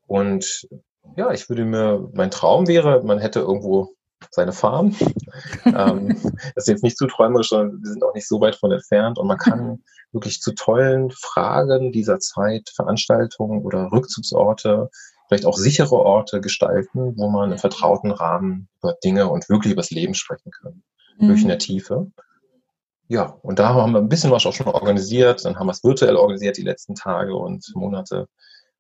Und 0.07 0.67
ja, 1.15 1.31
ich 1.31 1.47
würde 1.47 1.63
mir, 1.63 2.09
mein 2.13 2.31
Traum 2.31 2.67
wäre, 2.67 3.01
man 3.05 3.19
hätte 3.19 3.39
irgendwo 3.39 3.93
seine 4.29 4.51
Farm. 4.51 4.93
ähm, 5.65 6.19
das 6.53 6.65
ist 6.65 6.67
jetzt 6.67 6.83
nicht 6.83 6.97
zu 6.97 7.07
träumerisch, 7.07 7.47
sondern 7.47 7.81
wir 7.81 7.91
sind 7.91 8.03
auch 8.03 8.13
nicht 8.13 8.27
so 8.27 8.41
weit 8.41 8.57
von 8.57 8.73
entfernt 8.73 9.17
und 9.17 9.27
man 9.27 9.37
kann 9.37 9.81
wirklich 10.11 10.41
zu 10.41 10.53
tollen 10.53 11.11
Fragen 11.11 11.93
dieser 11.93 12.19
Zeit, 12.19 12.69
Veranstaltungen 12.75 13.63
oder 13.63 13.89
Rückzugsorte 13.93 14.89
vielleicht 15.27 15.45
auch 15.45 15.57
sichere 15.57 15.95
Orte 15.95 16.41
gestalten, 16.41 17.17
wo 17.17 17.29
man 17.29 17.51
im 17.51 17.57
vertrauten 17.57 18.11
Rahmen 18.11 18.67
über 18.79 18.93
Dinge 19.03 19.29
und 19.29 19.49
wirklich 19.49 19.73
über 19.73 19.81
das 19.81 19.91
Leben 19.91 20.13
sprechen 20.13 20.51
kann. 20.51 20.83
Mhm. 21.17 21.27
Wirklich 21.27 21.43
in 21.43 21.49
der 21.49 21.59
Tiefe. 21.59 22.11
Ja, 23.07 23.37
und 23.43 23.59
da 23.59 23.73
haben 23.73 23.91
wir 23.91 23.99
ein 23.99 24.09
bisschen 24.09 24.31
was 24.31 24.45
auch 24.45 24.53
schon 24.53 24.67
organisiert. 24.67 25.45
Dann 25.45 25.57
haben 25.57 25.67
wir 25.67 25.71
es 25.71 25.83
virtuell 25.83 26.15
organisiert 26.15 26.57
die 26.57 26.63
letzten 26.63 26.95
Tage 26.95 27.35
und 27.35 27.71
Monate 27.75 28.27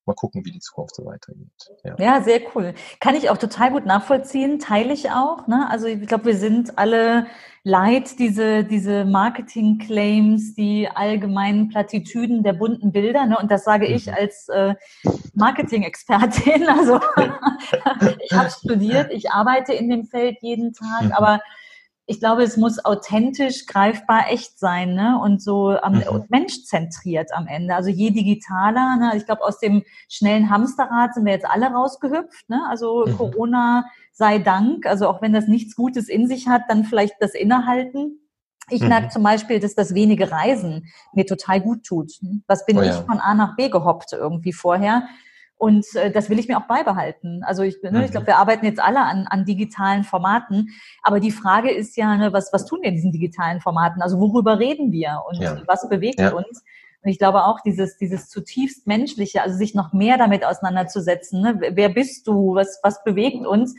mal 0.07 0.13
gucken, 0.13 0.45
wie 0.45 0.51
die 0.51 0.59
Zukunft 0.59 0.95
so 0.95 1.05
weitergeht. 1.05 1.47
Ja. 1.83 1.95
ja, 1.97 2.21
sehr 2.21 2.41
cool. 2.53 2.73
Kann 2.99 3.15
ich 3.15 3.29
auch 3.29 3.37
total 3.37 3.71
gut 3.71 3.85
nachvollziehen, 3.85 4.59
teile 4.59 4.93
ich 4.93 5.11
auch. 5.11 5.47
Ne? 5.47 5.67
Also 5.69 5.87
ich 5.87 6.07
glaube, 6.07 6.25
wir 6.25 6.37
sind 6.37 6.77
alle 6.77 7.27
leid, 7.63 8.19
diese, 8.19 8.63
diese 8.63 9.05
Marketing-Claims, 9.05 10.53
die 10.53 10.87
allgemeinen 10.87 11.69
Plattitüden 11.69 12.43
der 12.43 12.53
bunten 12.53 12.91
Bilder. 12.91 13.25
Ne? 13.25 13.37
Und 13.37 13.49
das 13.49 13.63
sage 13.63 13.87
ich 13.87 14.05
mhm. 14.05 14.13
als 14.13 14.47
äh, 14.49 14.75
Marketing-Expertin. 15.33 16.67
Also 16.75 16.99
ich 18.19 18.31
habe 18.33 18.49
studiert, 18.49 19.11
ich 19.11 19.31
arbeite 19.31 19.73
in 19.73 19.89
dem 19.89 20.05
Feld 20.05 20.37
jeden 20.41 20.73
Tag, 20.73 21.03
mhm. 21.03 21.11
aber 21.13 21.39
ich 22.07 22.19
glaube, 22.19 22.43
es 22.43 22.55
muss 22.55 22.83
authentisch, 22.85 23.65
greifbar, 23.65 24.29
echt 24.29 24.59
sein 24.59 24.93
ne? 24.93 25.19
und 25.19 25.41
so 25.41 25.69
am 25.69 25.95
mhm. 25.95 26.25
menschzentriert 26.29 27.31
am 27.33 27.47
Ende. 27.47 27.75
Also 27.75 27.89
je 27.89 28.11
digitaler, 28.11 28.97
ne? 28.97 29.13
ich 29.17 29.25
glaube, 29.25 29.43
aus 29.43 29.59
dem 29.59 29.83
schnellen 30.07 30.49
Hamsterrad 30.51 31.15
sind 31.15 31.25
wir 31.25 31.33
jetzt 31.33 31.47
alle 31.49 31.67
rausgehüpft. 31.67 32.47
Ne? 32.47 32.61
Also 32.69 33.05
mhm. 33.07 33.17
Corona 33.17 33.85
sei 34.13 34.37
Dank, 34.37 34.85
also 34.85 35.07
auch 35.07 35.21
wenn 35.21 35.33
das 35.33 35.47
nichts 35.47 35.75
Gutes 35.75 36.07
in 36.07 36.27
sich 36.27 36.47
hat, 36.47 36.63
dann 36.69 36.83
vielleicht 36.83 37.15
das 37.19 37.33
Innehalten. 37.33 38.19
Ich 38.69 38.81
mhm. 38.81 38.89
merke 38.89 39.09
zum 39.09 39.23
Beispiel, 39.23 39.59
dass 39.59 39.73
das 39.73 39.95
wenige 39.95 40.31
Reisen 40.31 40.85
mir 41.13 41.25
total 41.25 41.59
gut 41.59 41.83
tut. 41.85 42.11
Was 42.47 42.67
bin 42.67 42.77
oh, 42.77 42.81
ich 42.81 42.89
ja. 42.89 43.01
von 43.01 43.19
A 43.19 43.33
nach 43.33 43.55
B 43.55 43.69
gehoppt 43.69 44.13
irgendwie 44.13 44.53
vorher? 44.53 45.07
Und 45.57 45.85
äh, 45.95 46.11
das 46.11 46.29
will 46.29 46.37
ich 46.37 46.47
mir 46.47 46.57
auch 46.57 46.67
beibehalten. 46.67 47.41
Also 47.43 47.63
ich, 47.63 47.81
ne, 47.81 47.91
mhm. 47.91 48.01
ich 48.01 48.11
glaube, 48.11 48.27
wir 48.27 48.37
arbeiten 48.37 48.65
jetzt 48.65 48.81
alle 48.81 48.99
an, 48.99 49.25
an 49.27 49.45
digitalen 49.45 50.03
Formaten. 50.03 50.69
Aber 51.01 51.19
die 51.19 51.31
Frage 51.31 51.71
ist 51.71 51.95
ja, 51.95 52.15
ne, 52.17 52.33
was, 52.33 52.51
was 52.51 52.65
tun 52.65 52.79
wir 52.81 52.89
in 52.89 52.95
diesen 52.95 53.11
digitalen 53.11 53.61
Formaten? 53.61 54.01
Also 54.01 54.19
worüber 54.19 54.59
reden 54.59 54.91
wir 54.91 55.23
und 55.29 55.41
ja. 55.41 55.61
was 55.65 55.87
bewegt 55.87 56.19
ja. 56.19 56.33
uns? 56.33 56.63
Und 57.03 57.11
ich 57.11 57.19
glaube 57.19 57.45
auch 57.45 57.61
dieses, 57.61 57.97
dieses 57.97 58.29
zutiefst 58.29 58.87
menschliche, 58.87 59.43
also 59.43 59.55
sich 59.55 59.75
noch 59.75 59.93
mehr 59.93 60.17
damit 60.17 60.43
auseinanderzusetzen. 60.43 61.41
Ne? 61.41 61.61
Wer 61.73 61.89
bist 61.89 62.27
du? 62.27 62.55
Was, 62.55 62.79
was 62.83 63.03
bewegt 63.03 63.45
uns? 63.45 63.75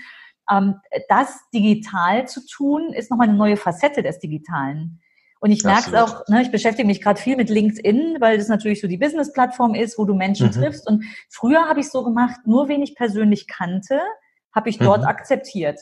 Ähm, 0.51 0.77
das 1.09 1.41
digital 1.53 2.27
zu 2.29 2.47
tun, 2.47 2.93
ist 2.93 3.11
nochmal 3.11 3.29
eine 3.29 3.37
neue 3.37 3.57
Facette 3.57 4.03
des 4.03 4.19
Digitalen. 4.21 5.01
Und 5.41 5.53
ich 5.53 5.65
merke 5.65 5.91
es 5.91 5.95
auch, 5.95 6.27
ne, 6.29 6.43
ich 6.43 6.51
beschäftige 6.51 6.87
mich 6.87 7.03
gerade 7.03 7.21
viel 7.21 7.37
mit 7.37 7.51
LinkedIn, 7.51 8.17
weil 8.21 8.39
das 8.39 8.49
natürlich 8.49 8.81
so 8.81 8.89
die 8.89 8.97
Business-Plattform 8.97 9.75
ist, 9.75 9.99
wo 9.99 10.05
du 10.05 10.15
Menschen 10.15 10.47
mhm. 10.49 10.53
triffst. 10.53 10.89
Und 10.89 11.05
früher 11.29 11.69
habe 11.69 11.81
ich 11.81 11.91
so 11.91 12.03
gemacht, 12.03 12.41
nur 12.47 12.69
wen 12.69 12.83
ich 12.83 12.95
persönlich 12.95 13.47
kannte, 13.47 14.01
habe 14.55 14.71
ich 14.71 14.79
dort 14.79 15.03
mhm. 15.03 15.09
akzeptiert. 15.09 15.81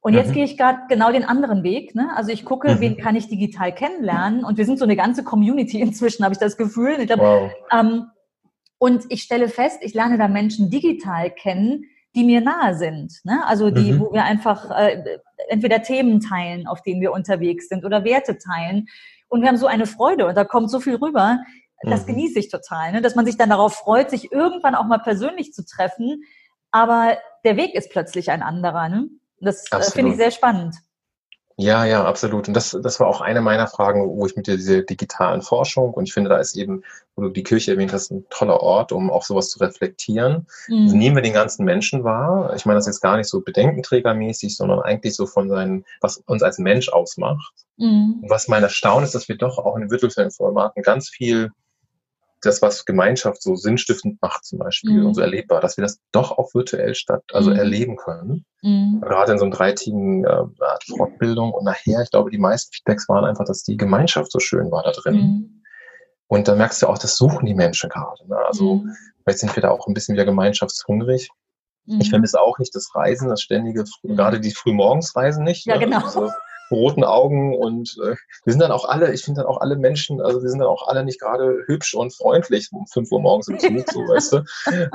Und 0.00 0.14
jetzt 0.14 0.30
mhm. 0.30 0.34
gehe 0.34 0.44
ich 0.44 0.56
gerade 0.56 0.80
genau 0.88 1.12
den 1.12 1.24
anderen 1.24 1.62
Weg. 1.62 1.94
Ne? 1.94 2.10
Also 2.16 2.30
ich 2.30 2.44
gucke, 2.44 2.74
mhm. 2.74 2.80
wen 2.80 2.96
kann 2.96 3.16
ich 3.16 3.28
digital 3.28 3.72
kennenlernen. 3.72 4.44
Und 4.44 4.58
wir 4.58 4.64
sind 4.64 4.78
so 4.78 4.84
eine 4.84 4.96
ganze 4.96 5.24
Community 5.24 5.80
inzwischen, 5.80 6.24
habe 6.24 6.32
ich 6.32 6.40
das 6.40 6.56
Gefühl. 6.56 6.96
Ich 6.98 7.06
glaub, 7.06 7.20
wow. 7.20 7.50
ähm, 7.72 8.06
und 8.78 9.04
ich 9.10 9.22
stelle 9.22 9.48
fest, 9.48 9.78
ich 9.82 9.94
lerne 9.94 10.18
da 10.18 10.26
Menschen 10.26 10.70
digital 10.70 11.30
kennen, 11.30 11.84
die 12.14 12.24
mir 12.24 12.40
nahe 12.40 12.74
sind. 12.74 13.20
Ne? 13.24 13.42
Also 13.46 13.70
die, 13.70 13.92
mhm. 13.92 14.00
wo 14.00 14.12
wir 14.12 14.24
einfach 14.24 14.70
äh, 14.70 15.18
entweder 15.48 15.82
Themen 15.82 16.20
teilen, 16.20 16.66
auf 16.66 16.82
denen 16.82 17.00
wir 17.00 17.12
unterwegs 17.12 17.68
sind 17.68 17.84
oder 17.84 18.04
Werte 18.04 18.38
teilen. 18.38 18.88
Und 19.28 19.40
wir 19.40 19.48
haben 19.48 19.56
so 19.56 19.66
eine 19.66 19.86
Freude 19.86 20.26
und 20.26 20.36
da 20.36 20.44
kommt 20.44 20.70
so 20.70 20.80
viel 20.80 20.96
rüber. 20.96 21.38
Das 21.82 22.02
mhm. 22.02 22.08
genieße 22.08 22.38
ich 22.38 22.50
total, 22.50 22.92
ne? 22.92 23.02
dass 23.02 23.14
man 23.14 23.26
sich 23.26 23.36
dann 23.36 23.50
darauf 23.50 23.74
freut, 23.74 24.10
sich 24.10 24.30
irgendwann 24.30 24.74
auch 24.74 24.84
mal 24.84 24.98
persönlich 24.98 25.52
zu 25.52 25.64
treffen. 25.64 26.22
Aber 26.70 27.16
der 27.44 27.56
Weg 27.56 27.74
ist 27.74 27.90
plötzlich 27.90 28.30
ein 28.30 28.42
anderer. 28.42 28.88
Ne? 28.88 29.08
Das 29.40 29.64
äh, 29.72 29.82
finde 29.90 30.12
ich 30.12 30.16
sehr 30.16 30.30
spannend. 30.30 30.76
Ja, 31.62 31.84
ja, 31.84 32.04
absolut. 32.04 32.48
Und 32.48 32.54
das, 32.54 32.76
das 32.82 32.98
war 32.98 33.06
auch 33.06 33.20
eine 33.20 33.40
meiner 33.40 33.68
Fragen, 33.68 34.08
wo 34.08 34.26
ich 34.26 34.34
mit 34.34 34.46
dir 34.46 34.56
diese 34.56 34.82
digitalen 34.82 35.42
Forschung 35.42 35.94
und 35.94 36.04
ich 36.04 36.12
finde, 36.12 36.28
da 36.28 36.38
ist 36.38 36.56
eben, 36.56 36.82
wo 37.14 37.22
du 37.22 37.28
die 37.28 37.44
Kirche 37.44 37.72
erwähnt 37.72 37.92
hast, 37.92 38.10
ein 38.10 38.26
toller 38.30 38.60
Ort, 38.60 38.90
um 38.90 39.10
auch 39.10 39.22
sowas 39.22 39.48
zu 39.50 39.60
reflektieren. 39.60 40.46
Mhm. 40.66 40.82
Also 40.82 40.96
nehmen 40.96 41.16
wir 41.16 41.22
den 41.22 41.32
ganzen 41.32 41.64
Menschen 41.64 42.02
wahr. 42.02 42.52
Ich 42.56 42.66
meine 42.66 42.78
das 42.78 42.86
jetzt 42.86 43.00
gar 43.00 43.16
nicht 43.16 43.28
so 43.28 43.40
bedenkenträgermäßig, 43.40 44.56
sondern 44.56 44.80
eigentlich 44.80 45.14
so 45.14 45.26
von 45.26 45.48
seinen, 45.48 45.84
was 46.00 46.16
uns 46.26 46.42
als 46.42 46.58
Mensch 46.58 46.88
ausmacht. 46.88 47.52
Mhm. 47.76 48.20
Und 48.22 48.30
was 48.30 48.48
mein 48.48 48.64
Erstaunen 48.64 49.04
ist, 49.04 49.14
dass 49.14 49.28
wir 49.28 49.36
doch 49.36 49.58
auch 49.58 49.76
in 49.76 49.90
Virtual-Formaten 49.90 50.82
ganz 50.82 51.08
viel 51.08 51.52
das, 52.42 52.60
was 52.60 52.84
Gemeinschaft 52.84 53.40
so 53.40 53.54
sinnstiftend 53.54 54.20
macht 54.20 54.44
zum 54.44 54.58
Beispiel 54.58 55.00
mhm. 55.00 55.06
und 55.06 55.14
so 55.14 55.20
erlebbar, 55.20 55.60
dass 55.60 55.76
wir 55.76 55.82
das 55.82 56.00
doch 56.10 56.32
auch 56.32 56.52
virtuell 56.54 56.94
statt, 56.94 57.22
also 57.32 57.50
mhm. 57.50 57.56
erleben 57.56 57.96
können. 57.96 58.44
Mhm. 58.62 59.00
Gerade 59.00 59.32
in 59.32 59.38
so 59.38 59.44
einem 59.44 59.52
dreitägigen 59.52 60.24
äh, 60.24 60.44
Fortbildung 60.96 61.52
und 61.52 61.64
nachher, 61.64 62.02
ich 62.02 62.10
glaube, 62.10 62.30
die 62.30 62.38
meisten 62.38 62.72
Feedbacks 62.72 63.08
waren 63.08 63.24
einfach, 63.24 63.44
dass 63.44 63.62
die 63.62 63.76
Gemeinschaft 63.76 64.30
so 64.32 64.40
schön 64.40 64.70
war 64.70 64.82
da 64.82 64.90
drin. 64.90 65.14
Mhm. 65.14 65.62
Und 66.26 66.48
da 66.48 66.54
merkst 66.56 66.82
du 66.82 66.88
auch, 66.88 66.98
das 66.98 67.16
suchen 67.16 67.46
die 67.46 67.54
Menschen 67.54 67.90
gerade. 67.90 68.28
Ne? 68.28 68.36
Also 68.36 68.76
mhm. 68.76 68.96
jetzt 69.26 69.40
sind 69.40 69.54
wir 69.54 69.62
da 69.62 69.70
auch 69.70 69.86
ein 69.86 69.94
bisschen 69.94 70.14
wieder 70.14 70.24
gemeinschaftshungrig. 70.24 71.30
Ich 71.86 71.94
mhm. 71.94 72.10
vermisse 72.10 72.40
auch 72.40 72.58
nicht 72.58 72.74
das 72.74 72.94
Reisen, 72.94 73.28
das 73.28 73.42
ständige, 73.42 73.84
gerade 74.02 74.40
die 74.40 74.52
Frühmorgensreisen 74.52 75.44
nicht. 75.44 75.66
Ja, 75.66 75.76
ne? 75.76 75.84
genau. 75.84 76.04
Also, 76.04 76.30
roten 76.70 77.04
Augen 77.04 77.56
und 77.56 77.96
äh, 78.02 78.14
wir 78.44 78.52
sind 78.52 78.60
dann 78.60 78.72
auch 78.72 78.86
alle, 78.86 79.12
ich 79.12 79.22
finde 79.22 79.40
dann 79.40 79.50
auch 79.50 79.60
alle 79.60 79.76
Menschen, 79.76 80.20
also 80.20 80.42
wir 80.42 80.48
sind 80.48 80.60
dann 80.60 80.68
auch 80.68 80.88
alle 80.88 81.04
nicht 81.04 81.20
gerade 81.20 81.62
hübsch 81.66 81.94
und 81.94 82.14
freundlich 82.14 82.68
um 82.72 82.86
5 82.86 83.10
Uhr 83.12 83.20
morgens 83.20 83.48
im 83.48 83.58
Zug, 83.58 83.90
so 83.90 84.00
weißt 84.00 84.32
du. 84.32 84.44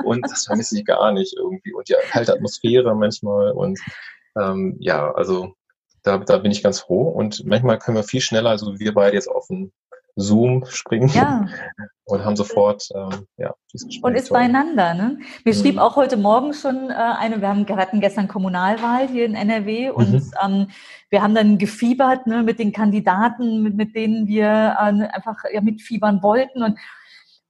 Und 0.04 0.24
das 0.30 0.46
vermisse 0.46 0.78
ich 0.78 0.84
gar 0.84 1.12
nicht 1.12 1.36
irgendwie. 1.36 1.72
Und 1.72 1.88
ja, 1.88 1.98
kalte 2.10 2.32
Atmosphäre 2.32 2.94
manchmal 2.94 3.52
und 3.52 3.78
ähm, 4.36 4.76
ja, 4.80 5.12
also 5.12 5.54
da, 6.02 6.18
da 6.18 6.38
bin 6.38 6.50
ich 6.50 6.62
ganz 6.62 6.80
froh. 6.80 7.08
Und 7.08 7.44
manchmal 7.44 7.78
können 7.78 7.96
wir 7.96 8.04
viel 8.04 8.20
schneller, 8.20 8.50
also 8.50 8.78
wir 8.78 8.94
beide 8.94 9.16
jetzt 9.16 9.28
auf 9.28 9.48
ein 9.50 9.72
Zoom 10.18 10.64
springen 10.66 11.08
ja. 11.08 11.46
und 12.04 12.24
haben 12.24 12.36
sofort 12.36 12.88
ähm, 12.94 13.26
ja, 13.36 13.54
Und 14.02 14.14
ist 14.14 14.30
beieinander. 14.30 14.94
Ne? 14.94 15.18
Mir 15.44 15.54
mhm. 15.54 15.58
schrieb 15.58 15.78
auch 15.78 15.96
heute 15.96 16.16
Morgen 16.16 16.52
schon 16.52 16.90
äh, 16.90 16.94
eine, 16.94 17.40
wir, 17.40 17.48
haben, 17.48 17.68
wir 17.68 17.76
hatten 17.76 18.00
gestern 18.00 18.28
Kommunalwahl 18.28 19.08
hier 19.08 19.24
in 19.24 19.34
NRW 19.34 19.90
und 19.90 20.12
mhm. 20.12 20.32
ähm, 20.44 20.66
wir 21.10 21.22
haben 21.22 21.34
dann 21.34 21.58
gefiebert 21.58 22.26
ne, 22.26 22.42
mit 22.42 22.58
den 22.58 22.72
Kandidaten, 22.72 23.62
mit, 23.62 23.76
mit 23.76 23.94
denen 23.94 24.26
wir 24.26 24.46
äh, 24.46 25.06
einfach 25.08 25.36
ja, 25.52 25.60
mitfiebern 25.60 26.22
wollten 26.22 26.62
und 26.62 26.78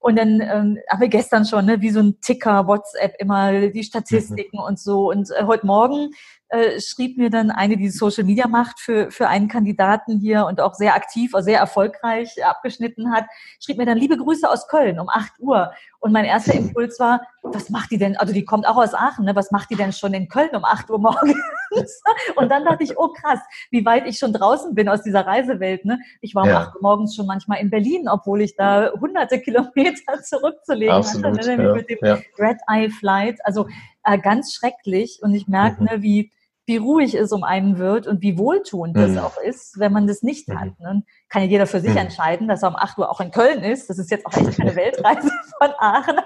und 0.00 0.16
dann 0.16 0.40
ähm, 0.40 0.78
haben 0.88 1.00
wir 1.00 1.08
gestern 1.08 1.44
schon, 1.44 1.66
ne, 1.66 1.80
wie 1.80 1.90
so 1.90 1.98
ein 1.98 2.20
Ticker, 2.20 2.68
WhatsApp 2.68 3.16
immer 3.18 3.68
die 3.68 3.82
Statistiken 3.82 4.58
mhm. 4.58 4.62
und 4.62 4.78
so. 4.78 5.10
Und 5.10 5.28
äh, 5.30 5.44
heute 5.44 5.66
Morgen 5.66 6.10
äh, 6.50 6.80
schrieb 6.80 7.18
mir 7.18 7.30
dann 7.30 7.50
eine, 7.50 7.76
die 7.76 7.90
Social 7.90 8.24
Media 8.24 8.48
macht 8.48 8.80
für, 8.80 9.10
für 9.10 9.28
einen 9.28 9.48
Kandidaten 9.48 10.18
hier 10.18 10.46
und 10.46 10.60
auch 10.60 10.74
sehr 10.74 10.94
aktiv, 10.94 11.34
auch 11.34 11.42
sehr 11.42 11.58
erfolgreich 11.58 12.42
abgeschnitten 12.44 13.12
hat, 13.12 13.26
schrieb 13.60 13.76
mir 13.76 13.86
dann 13.86 13.98
liebe 13.98 14.16
Grüße 14.16 14.48
aus 14.48 14.66
Köln 14.68 14.98
um 14.98 15.08
8 15.08 15.32
Uhr. 15.40 15.72
Und 16.00 16.12
mein 16.12 16.24
erster 16.24 16.54
Impuls 16.54 16.98
war, 17.00 17.20
was 17.42 17.70
macht 17.70 17.90
die 17.90 17.98
denn, 17.98 18.16
also 18.16 18.32
die 18.32 18.44
kommt 18.44 18.66
auch 18.66 18.76
aus 18.76 18.94
Aachen, 18.94 19.24
ne? 19.24 19.36
was 19.36 19.50
macht 19.50 19.68
die 19.70 19.74
denn 19.74 19.92
schon 19.92 20.14
in 20.14 20.28
Köln 20.28 20.54
um 20.54 20.64
8 20.64 20.88
Uhr 20.90 20.98
morgens? 20.98 21.36
und 22.36 22.48
dann 22.48 22.64
dachte 22.64 22.84
ich, 22.84 22.96
oh 22.96 23.08
krass, 23.08 23.40
wie 23.70 23.84
weit 23.84 24.06
ich 24.06 24.18
schon 24.18 24.32
draußen 24.32 24.74
bin 24.74 24.88
aus 24.88 25.02
dieser 25.02 25.26
Reisewelt. 25.26 25.84
Ne? 25.84 25.98
Ich 26.20 26.34
war 26.34 26.44
um 26.44 26.48
ja. 26.48 26.60
8 26.60 26.76
Uhr 26.76 26.82
morgens 26.82 27.14
schon 27.14 27.26
manchmal 27.26 27.58
in 27.60 27.68
Berlin, 27.68 28.08
obwohl 28.08 28.40
ich 28.40 28.56
da 28.56 28.90
hunderte 29.00 29.40
Kilometer 29.40 30.22
zurückzulegen 30.22 30.94
Absolut, 30.94 31.38
hatte, 31.38 31.56
ne? 31.56 31.72
mit 31.74 31.90
dem 31.90 31.98
ja. 32.00 32.18
Red 32.38 32.58
Eye 32.68 32.90
Flight. 32.90 33.38
Also 33.44 33.66
äh, 34.04 34.18
ganz 34.18 34.54
schrecklich. 34.54 35.18
Und 35.22 35.34
ich 35.34 35.48
merke, 35.48 35.82
mhm. 35.82 35.88
ne, 35.90 36.02
wie 36.02 36.30
wie 36.68 36.76
ruhig 36.76 37.14
es 37.14 37.32
um 37.32 37.44
einen 37.44 37.78
wird 37.78 38.06
und 38.06 38.20
wie 38.20 38.36
wohltuend 38.36 38.94
mhm. 38.94 39.14
das 39.14 39.24
auch 39.24 39.40
ist, 39.40 39.78
wenn 39.78 39.90
man 39.90 40.06
das 40.06 40.22
nicht 40.22 40.48
mhm. 40.48 40.60
hat. 40.60 40.78
Ne? 40.78 41.02
Kann 41.30 41.42
ja 41.42 41.48
jeder 41.48 41.66
für 41.66 41.80
sich 41.80 41.92
mhm. 41.92 41.96
entscheiden, 41.96 42.46
dass 42.46 42.62
er 42.62 42.68
um 42.68 42.76
8 42.76 42.98
Uhr 42.98 43.10
auch 43.10 43.20
in 43.20 43.30
Köln 43.30 43.62
ist. 43.62 43.88
Das 43.88 43.98
ist 43.98 44.10
jetzt 44.10 44.26
auch 44.26 44.36
echt 44.36 44.58
keine 44.58 44.76
Weltreise 44.76 45.30
von 45.56 45.70
Aachen. 45.78 46.16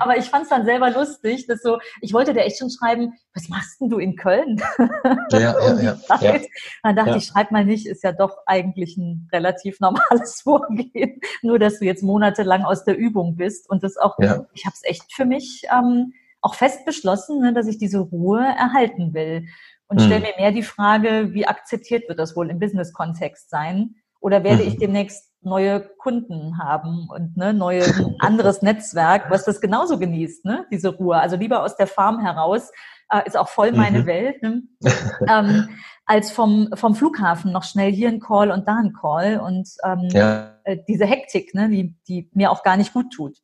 Aber 0.00 0.18
ich 0.18 0.26
fand 0.26 0.44
es 0.44 0.50
dann 0.50 0.66
selber 0.66 0.90
lustig, 0.90 1.46
dass 1.46 1.62
so, 1.62 1.78
ich 2.02 2.12
wollte 2.12 2.34
dir 2.34 2.42
echt 2.42 2.58
schon 2.58 2.70
schreiben, 2.70 3.14
was 3.34 3.48
machst 3.48 3.80
denn 3.80 3.88
du 3.88 3.98
in 3.98 4.16
Köln? 4.16 4.62
Ja, 5.30 5.38
ja, 5.38 5.80
ja, 5.80 5.98
ja. 6.20 6.40
Dann 6.82 6.96
dachte 6.96 7.10
ja. 7.10 7.16
ich, 7.16 7.26
schreib 7.26 7.50
mal 7.50 7.64
nicht, 7.64 7.86
ist 7.86 8.02
ja 8.02 8.12
doch 8.12 8.38
eigentlich 8.46 8.96
ein 8.96 9.28
relativ 9.32 9.80
normales 9.80 10.40
Vorgehen. 10.42 11.20
Nur, 11.42 11.58
dass 11.58 11.78
du 11.78 11.84
jetzt 11.84 12.02
monatelang 12.02 12.64
aus 12.64 12.84
der 12.84 12.96
Übung 12.96 13.36
bist 13.36 13.68
und 13.68 13.82
das 13.82 13.96
auch, 13.96 14.18
ich 14.18 14.64
habe 14.64 14.74
es 14.74 14.82
echt 14.84 15.12
für 15.12 15.24
mich 15.24 15.62
ähm, 15.70 16.12
auch 16.40 16.54
fest 16.54 16.84
beschlossen, 16.84 17.40
ne, 17.40 17.52
dass 17.52 17.66
ich 17.66 17.78
diese 17.78 17.98
Ruhe 17.98 18.40
erhalten 18.40 19.14
will. 19.14 19.46
Und 19.88 20.00
mhm. 20.00 20.04
stelle 20.04 20.20
mir 20.20 20.34
mehr 20.36 20.52
die 20.52 20.62
Frage, 20.62 21.30
wie 21.32 21.46
akzeptiert 21.46 22.08
wird 22.08 22.18
das 22.18 22.36
wohl 22.36 22.50
im 22.50 22.58
Business-Kontext 22.58 23.50
sein? 23.50 23.96
Oder 24.20 24.44
werde 24.44 24.62
mhm. 24.62 24.68
ich 24.68 24.76
demnächst 24.78 25.32
neue 25.40 25.80
Kunden 25.98 26.58
haben 26.58 27.06
und 27.08 27.36
ne, 27.36 27.54
neue 27.54 27.84
anderes 28.18 28.62
Netzwerk, 28.62 29.30
was 29.30 29.44
das 29.44 29.60
genauso 29.60 29.98
genießt, 29.98 30.44
ne, 30.44 30.66
diese 30.70 30.90
Ruhe. 30.90 31.16
Also 31.16 31.36
lieber 31.36 31.62
aus 31.62 31.76
der 31.76 31.86
Farm 31.86 32.20
heraus, 32.20 32.70
äh, 33.10 33.26
ist 33.26 33.36
auch 33.36 33.48
voll 33.48 33.72
meine 33.72 34.00
mhm. 34.00 34.06
Welt, 34.06 34.42
ne? 34.42 34.62
ähm, 35.28 35.68
als 36.04 36.30
vom, 36.30 36.70
vom 36.74 36.94
Flughafen 36.94 37.52
noch 37.52 37.64
schnell 37.64 37.92
hier 37.92 38.08
ein 38.08 38.20
Call 38.20 38.50
und 38.50 38.66
da 38.66 38.76
ein 38.76 38.94
Call 38.94 39.40
und 39.40 39.68
ähm, 39.84 40.08
ja. 40.10 40.54
äh, 40.64 40.78
diese 40.88 41.04
Hektik, 41.04 41.54
ne, 41.54 41.68
die, 41.68 41.94
die 42.08 42.30
mir 42.32 42.50
auch 42.50 42.62
gar 42.62 42.76
nicht 42.76 42.92
gut 42.92 43.12
tut. 43.12 43.36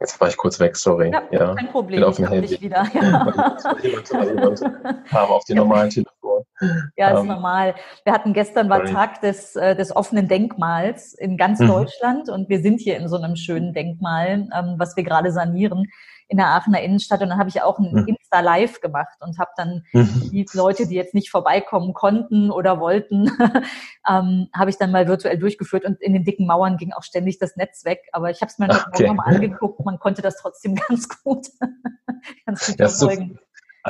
Jetzt 0.00 0.20
war 0.20 0.28
ich 0.28 0.36
kurz 0.36 0.58
weg, 0.58 0.76
sorry. 0.76 1.10
Ja, 1.12 1.22
ja. 1.30 1.54
kein 1.54 1.68
Problem. 1.68 2.00
Bin 2.00 2.08
auf 2.08 2.16
dem 2.16 2.28
Handy. 2.28 2.60
wieder. 2.60 2.86
Ja. 2.94 3.34
kam 5.10 5.30
auf 5.30 5.44
die 5.44 5.54
normalen 5.54 5.90
Telefon. 5.90 6.44
Ja, 6.96 7.10
ist 7.10 7.20
ähm, 7.20 7.26
normal. 7.26 7.74
Wir 8.04 8.12
hatten 8.12 8.32
gestern 8.32 8.68
war 8.68 8.84
Tag 8.84 9.20
des, 9.20 9.56
äh, 9.56 9.76
des 9.76 9.94
offenen 9.94 10.28
Denkmals 10.28 11.14
in 11.14 11.36
ganz 11.36 11.60
mhm. 11.60 11.68
Deutschland 11.68 12.28
und 12.28 12.48
wir 12.48 12.60
sind 12.60 12.80
hier 12.80 12.96
in 12.96 13.08
so 13.08 13.16
einem 13.16 13.36
schönen 13.36 13.72
Denkmal, 13.72 14.48
ähm, 14.54 14.74
was 14.78 14.96
wir 14.96 15.04
gerade 15.04 15.32
sanieren 15.32 15.86
in 16.30 16.36
der 16.36 16.46
Aachener 16.46 16.80
Innenstadt 16.80 17.20
und 17.22 17.28
dann 17.28 17.38
habe 17.38 17.48
ich 17.48 17.60
auch 17.60 17.78
ein 17.78 17.92
mhm. 17.92 18.06
Insta 18.06 18.40
Live 18.40 18.80
gemacht 18.80 19.18
und 19.20 19.38
habe 19.38 19.50
dann 19.56 19.84
mhm. 19.92 20.30
die 20.30 20.46
Leute, 20.52 20.86
die 20.86 20.94
jetzt 20.94 21.12
nicht 21.12 21.28
vorbeikommen 21.28 21.92
konnten 21.92 22.52
oder 22.52 22.78
wollten, 22.78 23.26
ähm, 24.08 24.48
habe 24.54 24.70
ich 24.70 24.78
dann 24.78 24.92
mal 24.92 25.08
virtuell 25.08 25.38
durchgeführt 25.38 25.84
und 25.84 26.00
in 26.00 26.12
den 26.12 26.24
dicken 26.24 26.46
Mauern 26.46 26.76
ging 26.76 26.92
auch 26.92 27.02
ständig 27.02 27.38
das 27.38 27.56
Netz 27.56 27.84
weg. 27.84 28.08
Aber 28.12 28.30
ich 28.30 28.40
habe 28.42 28.50
es 28.50 28.58
mir 28.58 28.68
okay. 28.70 29.08
nochmal 29.08 29.34
angeguckt, 29.34 29.84
man 29.84 29.98
konnte 29.98 30.22
das 30.22 30.36
trotzdem 30.36 30.74
ganz 30.88 31.08
gut, 31.08 31.48
ganz 32.46 32.66
gut 32.66 32.76
verfolgen. 32.76 33.38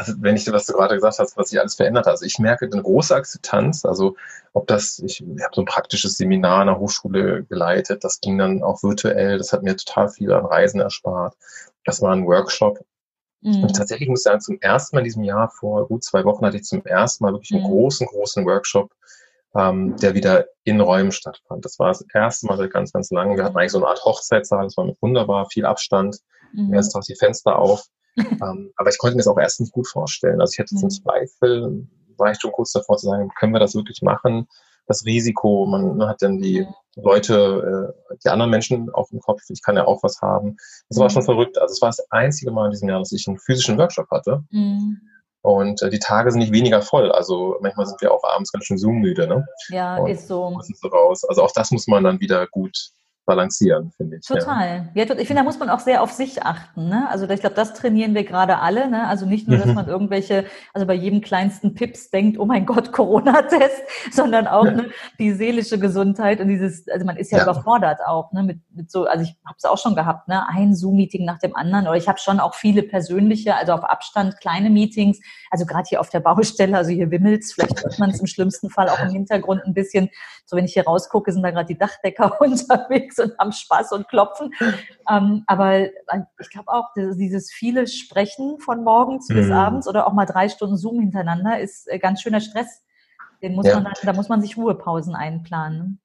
Also 0.00 0.14
wenn 0.20 0.36
ich 0.36 0.44
dir, 0.44 0.52
was 0.52 0.66
du 0.66 0.72
gerade 0.72 0.94
gesagt 0.94 1.18
hast, 1.18 1.36
was 1.36 1.50
sich 1.50 1.60
alles 1.60 1.74
verändert 1.74 2.06
hat. 2.06 2.12
Also 2.12 2.24
ich 2.24 2.38
merke 2.38 2.66
eine 2.66 2.82
große 2.82 3.14
Akzeptanz. 3.14 3.84
Also 3.84 4.16
ob 4.52 4.66
das, 4.66 4.98
ich, 5.00 5.20
ich 5.20 5.42
habe 5.42 5.54
so 5.54 5.62
ein 5.62 5.66
praktisches 5.66 6.16
Seminar 6.16 6.60
an 6.60 6.66
der 6.68 6.78
Hochschule 6.78 7.44
geleitet, 7.44 8.02
das 8.02 8.20
ging 8.20 8.38
dann 8.38 8.62
auch 8.62 8.82
virtuell, 8.82 9.38
das 9.38 9.52
hat 9.52 9.62
mir 9.62 9.76
total 9.76 10.08
viel 10.08 10.32
an 10.32 10.46
Reisen 10.46 10.80
erspart. 10.80 11.36
Das 11.84 12.02
war 12.02 12.12
ein 12.12 12.26
Workshop. 12.26 12.84
Mhm. 13.42 13.64
Und 13.64 13.76
tatsächlich 13.76 14.08
muss 14.08 14.20
ich 14.20 14.24
sagen, 14.24 14.40
zum 14.40 14.58
ersten 14.60 14.96
Mal 14.96 15.00
in 15.00 15.04
diesem 15.04 15.24
Jahr, 15.24 15.50
vor 15.50 15.86
gut 15.86 16.04
zwei 16.04 16.24
Wochen, 16.24 16.44
hatte 16.44 16.56
ich 16.56 16.64
zum 16.64 16.84
ersten 16.84 17.24
Mal 17.24 17.32
wirklich 17.32 17.52
einen 17.52 17.62
mhm. 17.62 17.68
großen, 17.68 18.06
großen 18.06 18.44
Workshop 18.44 18.92
ähm, 19.54 19.96
der 19.96 20.14
wieder 20.14 20.46
in 20.64 20.80
Räumen 20.80 21.12
stattfand. 21.12 21.64
Das 21.64 21.78
war 21.78 21.88
das 21.88 22.04
erste 22.14 22.46
Mal 22.46 22.56
seit 22.56 22.72
ganz, 22.72 22.92
ganz 22.92 23.10
langem. 23.10 23.36
Wir 23.36 23.44
hatten 23.44 23.56
eigentlich 23.56 23.72
so 23.72 23.78
eine 23.78 23.88
Art 23.88 24.04
Hochzeitssaal, 24.04 24.64
das 24.64 24.76
war 24.76 24.84
mit 24.84 25.00
wunderbar 25.00 25.46
viel 25.50 25.66
Abstand. 25.66 26.18
Mhm. 26.52 26.72
Erst 26.72 26.92
Tag 26.92 27.02
die 27.02 27.16
Fenster 27.16 27.58
auf. 27.58 27.86
Ähm, 28.16 28.72
aber 28.76 28.90
ich 28.90 28.98
konnte 28.98 29.16
mir 29.16 29.22
das 29.22 29.28
auch 29.28 29.38
erst 29.38 29.60
nicht 29.60 29.72
gut 29.72 29.88
vorstellen. 29.88 30.40
Also 30.40 30.52
ich 30.52 30.58
jetzt 30.58 30.72
einen 30.72 30.84
mhm. 30.84 30.90
Zweifel, 30.90 31.88
war 32.16 32.30
ich 32.30 32.38
schon 32.40 32.52
kurz 32.52 32.72
davor 32.72 32.96
zu 32.96 33.06
sagen, 33.06 33.30
können 33.38 33.52
wir 33.52 33.60
das 33.60 33.74
wirklich 33.74 34.02
machen? 34.02 34.46
Das 34.86 35.04
Risiko, 35.04 35.66
man 35.66 36.06
hat 36.08 36.20
dann 36.20 36.38
die 36.38 36.66
Leute, 36.96 37.94
äh, 38.10 38.16
die 38.24 38.28
anderen 38.28 38.50
Menschen 38.50 38.90
auf 38.90 39.08
dem 39.10 39.20
Kopf, 39.20 39.42
ich 39.48 39.62
kann 39.62 39.76
ja 39.76 39.86
auch 39.86 40.02
was 40.02 40.20
haben. 40.20 40.56
Das 40.88 40.98
war 40.98 41.06
mhm. 41.06 41.10
schon 41.10 41.22
verrückt. 41.22 41.58
Also 41.58 41.72
es 41.72 41.82
war 41.82 41.90
das 41.90 42.04
einzige 42.10 42.50
Mal 42.50 42.66
in 42.66 42.70
diesem 42.72 42.88
Jahr, 42.88 42.98
dass 42.98 43.12
ich 43.12 43.26
einen 43.28 43.38
physischen 43.38 43.78
Workshop 43.78 44.10
hatte. 44.10 44.42
Mhm. 44.50 45.00
Und 45.42 45.80
äh, 45.82 45.90
die 45.90 45.98
Tage 45.98 46.30
sind 46.30 46.40
nicht 46.40 46.52
weniger 46.52 46.82
voll. 46.82 47.10
Also 47.12 47.56
manchmal 47.60 47.86
sind 47.86 48.00
wir 48.00 48.12
auch 48.12 48.24
abends 48.24 48.52
ganz 48.52 48.64
schön 48.64 48.78
Zoom-müde. 48.78 49.26
Ne? 49.26 49.46
Ja, 49.68 49.96
und 49.96 50.10
ist 50.10 50.28
so. 50.28 50.60
so 50.60 50.88
raus. 50.88 51.24
Also 51.24 51.42
auch 51.42 51.52
das 51.52 51.70
muss 51.70 51.86
man 51.86 52.04
dann 52.04 52.20
wieder 52.20 52.46
gut 52.48 52.90
balancieren, 53.30 53.92
finde 53.96 54.16
ich. 54.16 54.26
Total. 54.26 54.90
Ja. 54.94 55.04
ich 55.04 55.08
finde, 55.08 55.34
da 55.36 55.42
muss 55.44 55.60
man 55.60 55.70
auch 55.70 55.78
sehr 55.78 56.02
auf 56.02 56.10
sich 56.10 56.42
achten. 56.42 56.88
Ne? 56.88 57.08
Also 57.08 57.28
ich 57.28 57.38
glaube, 57.38 57.54
das 57.54 57.74
trainieren 57.74 58.12
wir 58.12 58.24
gerade 58.24 58.58
alle. 58.58 58.90
Ne? 58.90 59.06
Also 59.06 59.24
nicht 59.24 59.46
nur, 59.46 59.56
dass 59.56 59.68
mhm. 59.68 59.74
man 59.74 59.86
irgendwelche, 59.86 60.46
also 60.74 60.84
bei 60.84 60.94
jedem 60.94 61.20
kleinsten 61.20 61.74
Pips 61.74 62.10
denkt, 62.10 62.40
oh 62.40 62.44
mein 62.44 62.66
Gott, 62.66 62.90
Corona-Test, 63.00 63.82
sondern 64.10 64.48
auch 64.48 64.64
ja. 64.64 64.72
ne, 64.72 64.90
die 65.20 65.32
seelische 65.32 65.78
Gesundheit 65.78 66.40
und 66.40 66.48
dieses, 66.48 66.88
also 66.88 67.06
man 67.06 67.16
ist 67.16 67.30
ja, 67.30 67.38
ja. 67.38 67.44
überfordert 67.44 68.00
auch 68.04 68.32
ne? 68.32 68.42
mit, 68.42 68.58
mit 68.74 68.90
so, 68.90 69.04
also 69.04 69.22
ich 69.22 69.36
habe 69.46 69.56
es 69.56 69.64
auch 69.64 69.78
schon 69.78 69.94
gehabt, 69.94 70.26
ne? 70.26 70.44
ein 70.48 70.74
Zoom-Meeting 70.74 71.24
nach 71.24 71.38
dem 71.38 71.54
anderen 71.54 71.86
oder 71.86 71.96
ich 71.96 72.08
habe 72.08 72.18
schon 72.18 72.40
auch 72.40 72.54
viele 72.54 72.82
persönliche, 72.82 73.54
also 73.54 73.74
auf 73.74 73.84
Abstand 73.84 74.40
kleine 74.40 74.70
Meetings, 74.70 75.20
also 75.52 75.66
gerade 75.66 75.84
hier 75.88 76.00
auf 76.00 76.10
der 76.10 76.20
Baustelle, 76.20 76.76
also 76.76 76.90
hier 76.90 77.12
wimmelt's, 77.12 77.52
vielleicht 77.52 77.84
hört 77.84 77.98
man 78.00 78.10
es 78.10 78.18
im 78.18 78.26
schlimmsten 78.26 78.70
Fall 78.70 78.88
auch 78.88 79.00
im 79.00 79.10
Hintergrund 79.10 79.62
ein 79.64 79.74
bisschen, 79.74 80.10
so 80.50 80.56
wenn 80.56 80.64
ich 80.64 80.72
hier 80.72 80.84
rausgucke, 80.84 81.32
sind 81.32 81.42
da 81.44 81.52
gerade 81.52 81.68
die 81.68 81.78
Dachdecker 81.78 82.36
unterwegs 82.40 83.20
und 83.20 83.38
haben 83.38 83.52
Spaß 83.52 83.92
und 83.92 84.08
klopfen. 84.08 84.52
Ähm, 85.08 85.44
aber 85.46 85.74
äh, 85.76 85.90
ich 86.40 86.50
glaube 86.50 86.72
auch, 86.72 86.88
dieses 86.96 87.52
viele 87.52 87.86
Sprechen 87.86 88.58
von 88.58 88.82
morgens 88.82 89.28
mhm. 89.28 89.34
bis 89.34 89.50
abends 89.50 89.86
oder 89.86 90.08
auch 90.08 90.12
mal 90.12 90.26
drei 90.26 90.48
Stunden 90.48 90.76
Zoom 90.76 90.98
hintereinander 90.98 91.60
ist 91.60 91.88
äh, 91.88 92.00
ganz 92.00 92.20
schöner 92.20 92.40
Stress. 92.40 92.82
Den 93.42 93.54
muss 93.54 93.66
ja. 93.66 93.74
man 93.74 93.84
dann, 93.84 93.94
da 94.02 94.12
muss 94.12 94.28
man 94.28 94.42
sich 94.42 94.56
Ruhepausen 94.56 95.14
einplanen. 95.14 96.00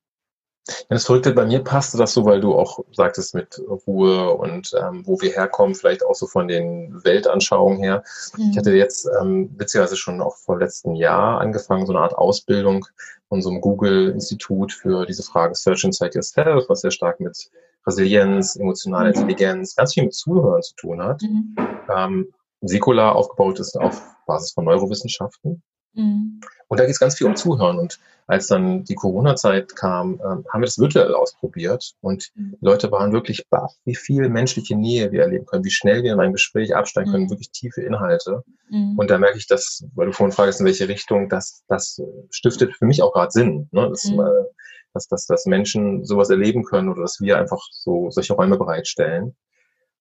Das 0.90 1.06
Verrückte 1.06 1.32
bei 1.34 1.46
mir 1.46 1.64
passte 1.64 1.98
das 1.98 2.14
so, 2.14 2.26
weil 2.26 2.42
du 2.42 2.56
auch 2.56 2.80
sagtest 2.92 3.36
mit 3.36 3.62
Ruhe 3.86 4.32
und 4.32 4.72
ähm, 4.80 5.04
wo 5.06 5.22
wir 5.22 5.32
herkommen, 5.32 5.76
vielleicht 5.76 6.04
auch 6.04 6.16
so 6.16 6.26
von 6.26 6.48
den 6.48 7.04
Weltanschauungen 7.04 7.78
her. 7.78 8.04
Mhm. 8.36 8.50
Ich 8.52 8.58
hatte 8.58 8.72
jetzt 8.72 9.08
ähm, 9.22 9.54
witzigerweise 9.58 9.96
schon 9.96 10.22
auch 10.22 10.38
vor 10.38 10.58
letzten 10.58 10.96
Jahr 10.96 11.40
angefangen, 11.40 11.86
so 11.86 11.94
eine 11.94 12.02
Art 12.02 12.16
Ausbildung 12.16 12.86
von 13.30 13.42
so 13.42 13.50
einem 13.50 13.62
Google-Institut 13.62 14.74
für 14.74 15.06
diese 15.06 15.24
Frage 15.24 15.54
Search 15.54 15.84
Inside 15.84 16.16
Yourself, 16.16 16.66
was 16.68 16.82
sehr 16.82 16.92
stark 16.92 17.20
mit 17.20 17.52
Resilienz, 17.86 18.56
emotionaler 18.56 19.10
mhm. 19.10 19.16
Intelligenz, 19.16 19.76
ganz 19.76 19.94
viel 19.94 20.04
mit 20.04 20.14
Zuhören 20.16 20.64
zu 20.64 20.76
tun 20.76 21.02
hat. 21.02 21.22
Mhm. 21.22 21.56
Ähm, 21.96 22.34
säkular 22.62 23.16
aufgebaut 23.16 23.60
ist 23.60 23.78
auf 23.78 24.02
Basis 24.26 24.54
von 24.54 24.66
Neurowissenschaften. 24.66 25.62
Mhm. 25.96 26.42
Und 26.68 26.80
da 26.80 26.86
geht 26.86 26.94
es 26.94 27.00
ganz 27.00 27.18
viel 27.18 27.28
um 27.28 27.36
Zuhören. 27.36 27.80
Und 27.80 28.00
als 28.28 28.48
dann 28.48 28.84
die 28.84 28.96
Corona-Zeit 28.96 29.76
kam, 29.76 30.14
ähm, 30.14 30.46
haben 30.52 30.62
wir 30.62 30.66
das 30.66 30.80
virtuell 30.80 31.14
ausprobiert. 31.14 31.94
Und 32.02 32.32
mhm. 32.36 32.58
die 32.60 32.66
Leute 32.66 32.92
waren 32.92 33.12
wirklich 33.12 33.48
baff, 33.50 33.74
wie 33.86 33.96
viel 33.96 34.30
menschliche 34.30 34.76
Nähe 34.76 35.12
wir 35.12 35.22
erleben 35.22 35.46
können, 35.46 35.64
wie 35.64 35.72
schnell 35.72 36.04
wir 36.04 36.14
in 36.14 36.20
einem 36.20 36.34
Gespräch 36.34 36.76
absteigen 36.76 37.12
können, 37.12 37.26
mhm. 37.26 37.30
wirklich 37.30 37.52
tiefe 37.52 37.82
Inhalte. 37.82 38.44
Mhm. 38.70 38.98
Und 38.98 39.10
da 39.12 39.18
merke 39.18 39.38
ich, 39.38 39.48
dass, 39.48 39.86
weil 39.94 40.08
du 40.08 40.14
vorhin 40.14 40.36
fragst, 40.36 40.60
in 40.60 40.66
welche 40.66 40.88
Richtung, 40.88 41.30
das, 41.30 41.64
das 41.68 42.02
stiftet 42.32 42.76
für 42.76 42.86
mich 42.86 43.04
auch 43.04 43.14
gerade 43.14 43.32
Sinn. 43.32 43.70
Ne? 43.72 43.88
Das, 43.90 44.06
mhm. 44.06 44.22
dass, 44.94 45.08
dass, 45.08 45.28
dass 45.28 45.46
Menschen 45.46 46.04
sowas 46.04 46.30
erleben 46.30 46.64
können 46.64 46.90
oder 46.90 47.02
dass 47.02 47.20
wir 47.22 47.38
einfach 47.38 47.62
so 47.72 48.10
solche 48.10 48.34
Räume 48.34 48.58
bereitstellen. 48.58 49.36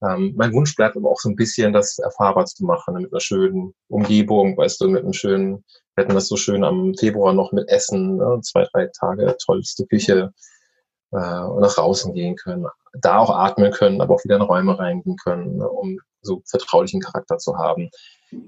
Ähm, 0.05 0.35
mein 0.37 0.53
Wunsch 0.53 0.75
bleibt 0.75 0.97
aber 0.97 1.11
auch 1.11 1.21
so 1.21 1.29
ein 1.29 1.37
bisschen, 1.37 1.73
das 1.73 1.99
erfahrbar 1.99 2.47
zu 2.47 2.65
machen, 2.65 2.95
mit 2.95 3.13
einer 3.13 3.21
schönen 3.21 3.75
Umgebung, 3.89 4.57
weißt 4.57 4.81
du, 4.81 4.89
mit 4.89 5.03
einem 5.03 5.13
schönen, 5.13 5.65
wir 5.95 6.05
hatten 6.05 6.15
das 6.15 6.29
so 6.29 6.37
schön 6.37 6.65
am 6.65 6.95
Februar 6.95 7.33
noch 7.33 7.53
mit 7.53 7.69
Essen, 7.69 8.17
ne, 8.17 8.41
zwei, 8.43 8.67
drei 8.73 8.91
Tage, 8.99 9.37
tollste 9.45 9.87
Küche, 9.87 10.33
äh, 11.13 11.17
nach 11.17 11.75
draußen 11.75 12.13
gehen 12.13 12.37
können, 12.37 12.67
da 13.01 13.19
auch 13.19 13.31
atmen 13.31 13.73
können, 13.73 14.01
aber 14.01 14.15
auch 14.15 14.25
wieder 14.25 14.37
in 14.37 14.43
Räume 14.43 14.79
reingehen 14.79 15.17
können, 15.17 15.59
ne, 15.59 15.69
um 15.69 15.99
so 16.23 16.43
vertraulichen 16.47 17.01
Charakter 17.01 17.39
zu 17.39 17.57
haben. 17.57 17.89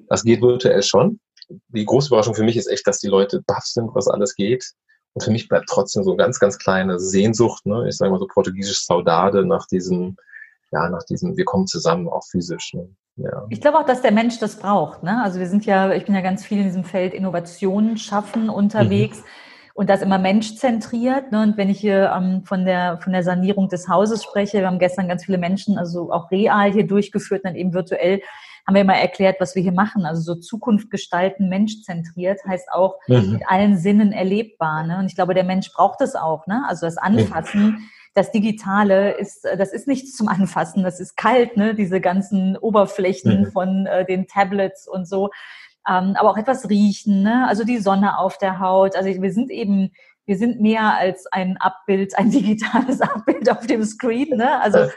Das 0.09 0.25
geht 0.25 0.43
virtuell 0.43 0.83
schon. 0.83 1.21
Die 1.69 1.85
große 1.85 2.09
Überraschung 2.09 2.35
für 2.35 2.43
mich 2.43 2.57
ist 2.57 2.67
echt, 2.67 2.87
dass 2.87 2.99
die 2.99 3.09
Leute 3.09 3.43
baff 3.47 3.65
sind, 3.65 3.95
was 3.95 4.09
alles 4.09 4.35
geht. 4.35 4.73
Und 5.13 5.23
für 5.23 5.31
mich 5.31 5.49
bleibt 5.49 5.69
trotzdem 5.69 6.03
so 6.03 6.17
ganz, 6.17 6.41
ganz 6.41 6.59
kleine 6.59 6.99
Sehnsucht, 6.99 7.65
ne? 7.65 7.89
ich 7.89 7.97
sage 7.97 8.11
mal 8.11 8.19
so 8.19 8.27
portugiesisch 8.27 8.85
Saudade 8.85 9.47
nach 9.47 9.67
diesem 9.67 10.17
ja, 10.73 10.89
nach 10.89 11.05
diesem, 11.05 11.37
wir 11.37 11.45
kommen 11.45 11.67
zusammen, 11.67 12.09
auch 12.09 12.25
physisch. 12.25 12.75
Ne? 12.75 12.89
Ja. 13.17 13.47
Ich 13.49 13.61
glaube 13.61 13.79
auch, 13.79 13.87
dass 13.87 14.03
der 14.03 14.13
Mensch 14.13 14.39
das 14.39 14.59
braucht. 14.59 15.03
Ne? 15.03 15.23
Also 15.23 15.41
wir 15.41 15.49
sind 15.49 15.65
ja, 15.65 15.93
ich 15.93 16.05
bin 16.05 16.15
ja 16.15 16.21
ganz 16.21 16.45
viel 16.45 16.59
in 16.59 16.65
diesem 16.65 16.85
Feld 16.85 17.15
Innovationen 17.15 17.97
schaffen 17.97 18.51
unterwegs. 18.51 19.19
Mhm. 19.19 19.25
Und 19.75 19.91
das 19.91 20.01
immer 20.01 20.19
menschzentriert. 20.19 21.33
Ne? 21.33 21.43
Und 21.43 21.59
wenn 21.59 21.69
ich 21.69 21.79
hier 21.79 22.11
ähm, 22.17 22.45
von, 22.47 22.65
der, 22.65 22.99
von 23.03 23.13
der 23.13 23.23
Sanierung 23.23 23.69
des 23.69 23.89
Hauses 23.89 24.25
spreche, 24.25 24.61
wir 24.61 24.67
haben 24.67 24.79
gestern 24.79 25.07
ganz 25.07 25.27
viele 25.27 25.37
Menschen, 25.37 25.77
also 25.77 26.11
auch 26.11 26.31
real 26.31 26.73
hier 26.73 26.87
durchgeführt, 26.87 27.45
dann 27.45 27.57
eben 27.57 27.75
virtuell, 27.75 28.23
haben 28.67 28.75
wir 28.75 28.81
immer 28.81 28.97
erklärt, 28.97 29.37
was 29.39 29.55
wir 29.55 29.63
hier 29.63 29.73
machen. 29.75 30.07
Also 30.07 30.23
so 30.23 30.41
Zukunft 30.41 30.91
gestalten, 30.91 31.51
menschzentriert, 31.51 32.41
heißt 32.47 32.73
auch 32.73 32.97
mhm. 33.07 33.33
mit 33.33 33.43
allen 33.49 33.77
Sinnen 33.77 34.13
erlebbar. 34.13 34.83
Ne? 34.83 34.99
Und 34.99 35.07
ich 35.07 35.15
glaube, 35.15 35.35
der 35.35 35.45
Mensch 35.45 35.71
braucht 35.75 36.01
es 36.01 36.15
auch. 36.15 36.47
Ne? 36.47 36.65
Also 36.67 36.87
das 36.87 36.97
Anfassen. 36.97 37.65
Mhm 37.65 37.89
das 38.17 38.33
Digitale 38.33 39.13
ist, 39.13 39.45
äh, 39.45 39.57
das 39.57 39.73
ist 39.73 39.87
nichts 39.87 40.17
zum 40.17 40.29
Anfassen, 40.29 40.83
das 40.83 41.01
ist 41.01 41.17
kalt, 41.17 41.57
ne? 41.57 41.75
diese 41.75 42.01
ganzen 42.01 42.57
Oberflächen 42.57 43.43
mhm. 43.43 43.53
von 43.53 43.87
äh, 43.87 44.05
den 44.07 44.27
Tablets 44.27 44.89
und 44.89 45.07
so. 45.07 45.31
Ähm, 45.89 46.17
aber 46.17 46.31
auch 46.31 46.39
etwas 46.39 46.69
riechen, 46.69 47.23
ne? 47.23 47.47
also 47.47 47.63
die 47.63 47.79
Sonne 47.79 48.19
auf 48.19 48.39
der 48.39 48.59
Haut. 48.59 48.97
Also 48.97 49.11
wir 49.23 49.33
sind 49.33 49.51
eben, 49.51 49.93
wir 50.25 50.39
sind 50.39 50.63
mehr 50.63 50.95
als 50.97 51.27
ein 51.27 51.59
Abbild, 51.59 52.19
ein 52.19 52.31
digitales 52.33 53.03
Abbild 53.03 53.51
auf 53.51 53.67
dem 53.67 53.85
Screen. 53.85 54.39
Ne? 54.39 54.63
Also 54.63 54.91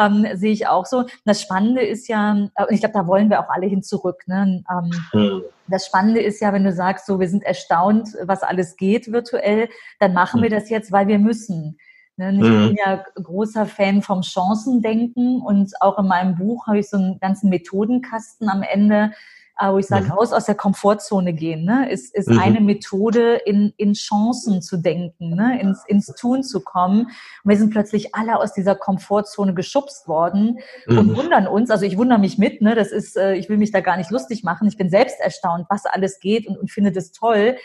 ähm, 0.00 0.26
sehe 0.32 0.52
ich 0.52 0.66
auch 0.66 0.86
so. 0.86 1.04
Das 1.26 1.42
Spannende 1.42 1.82
ist 1.82 2.08
ja, 2.08 2.48
äh, 2.56 2.64
ich 2.70 2.80
glaube, 2.80 2.94
da 2.94 3.06
wollen 3.06 3.28
wir 3.28 3.40
auch 3.40 3.50
alle 3.50 3.66
hin 3.66 3.82
zurück. 3.82 4.22
Ne? 4.26 4.64
Ähm, 4.70 4.90
mhm. 5.12 5.42
Das 5.68 5.84
Spannende 5.84 6.22
ist 6.22 6.40
ja, 6.40 6.54
wenn 6.54 6.64
du 6.64 6.72
sagst, 6.72 7.04
so 7.04 7.20
wir 7.20 7.28
sind 7.28 7.44
erstaunt, 7.44 8.16
was 8.22 8.42
alles 8.42 8.76
geht 8.76 9.12
virtuell, 9.12 9.68
dann 10.00 10.14
machen 10.14 10.40
wir 10.40 10.48
mhm. 10.48 10.54
das 10.54 10.70
jetzt, 10.70 10.92
weil 10.92 11.08
wir 11.08 11.18
müssen. 11.18 11.76
Ne, 12.16 12.32
ich 12.32 12.38
mhm. 12.38 12.68
bin 12.68 12.76
ja 12.76 13.04
großer 13.16 13.66
Fan 13.66 14.00
vom 14.00 14.22
Chancendenken 14.22 15.42
und 15.42 15.72
auch 15.80 15.98
in 15.98 16.06
meinem 16.06 16.36
Buch 16.36 16.68
habe 16.68 16.78
ich 16.78 16.88
so 16.88 16.96
einen 16.96 17.18
ganzen 17.18 17.50
Methodenkasten 17.50 18.48
am 18.48 18.62
Ende, 18.62 19.10
äh, 19.58 19.70
wo 19.70 19.78
ich 19.78 19.86
sage, 19.86 20.06
mhm. 20.06 20.12
raus 20.12 20.32
aus 20.32 20.46
der 20.46 20.54
Komfortzone 20.54 21.32
gehen, 21.32 21.64
ne? 21.64 21.90
ist, 21.90 22.14
ist 22.14 22.28
mhm. 22.28 22.38
eine 22.38 22.60
Methode, 22.60 23.36
in, 23.44 23.72
in 23.76 23.94
Chancen 23.94 24.62
zu 24.62 24.76
denken, 24.76 25.34
ne? 25.34 25.60
ins, 25.60 25.84
ins 25.86 26.06
Tun 26.06 26.42
zu 26.42 26.60
kommen. 26.60 27.06
Und 27.06 27.50
wir 27.50 27.56
sind 27.56 27.70
plötzlich 27.70 28.14
alle 28.14 28.38
aus 28.38 28.52
dieser 28.52 28.74
Komfortzone 28.74 29.54
geschubst 29.54 30.08
worden 30.08 30.58
mhm. 30.86 30.98
und 30.98 31.16
wundern 31.16 31.46
uns, 31.46 31.70
also 31.70 31.84
ich 31.84 31.96
wundere 31.96 32.18
mich 32.18 32.38
mit, 32.38 32.62
ne? 32.62 32.74
das 32.74 32.90
ist, 32.92 33.16
äh, 33.16 33.34
ich 33.34 33.48
will 33.48 33.58
mich 33.58 33.70
da 33.72 33.80
gar 33.80 33.96
nicht 33.96 34.10
lustig 34.10 34.44
machen, 34.44 34.68
ich 34.68 34.76
bin 34.76 34.90
selbst 34.90 35.20
erstaunt, 35.20 35.66
was 35.68 35.86
alles 35.86 36.20
geht 36.20 36.46
und, 36.46 36.56
und 36.56 36.70
finde 36.70 36.92
das 36.92 37.12
toll. 37.12 37.56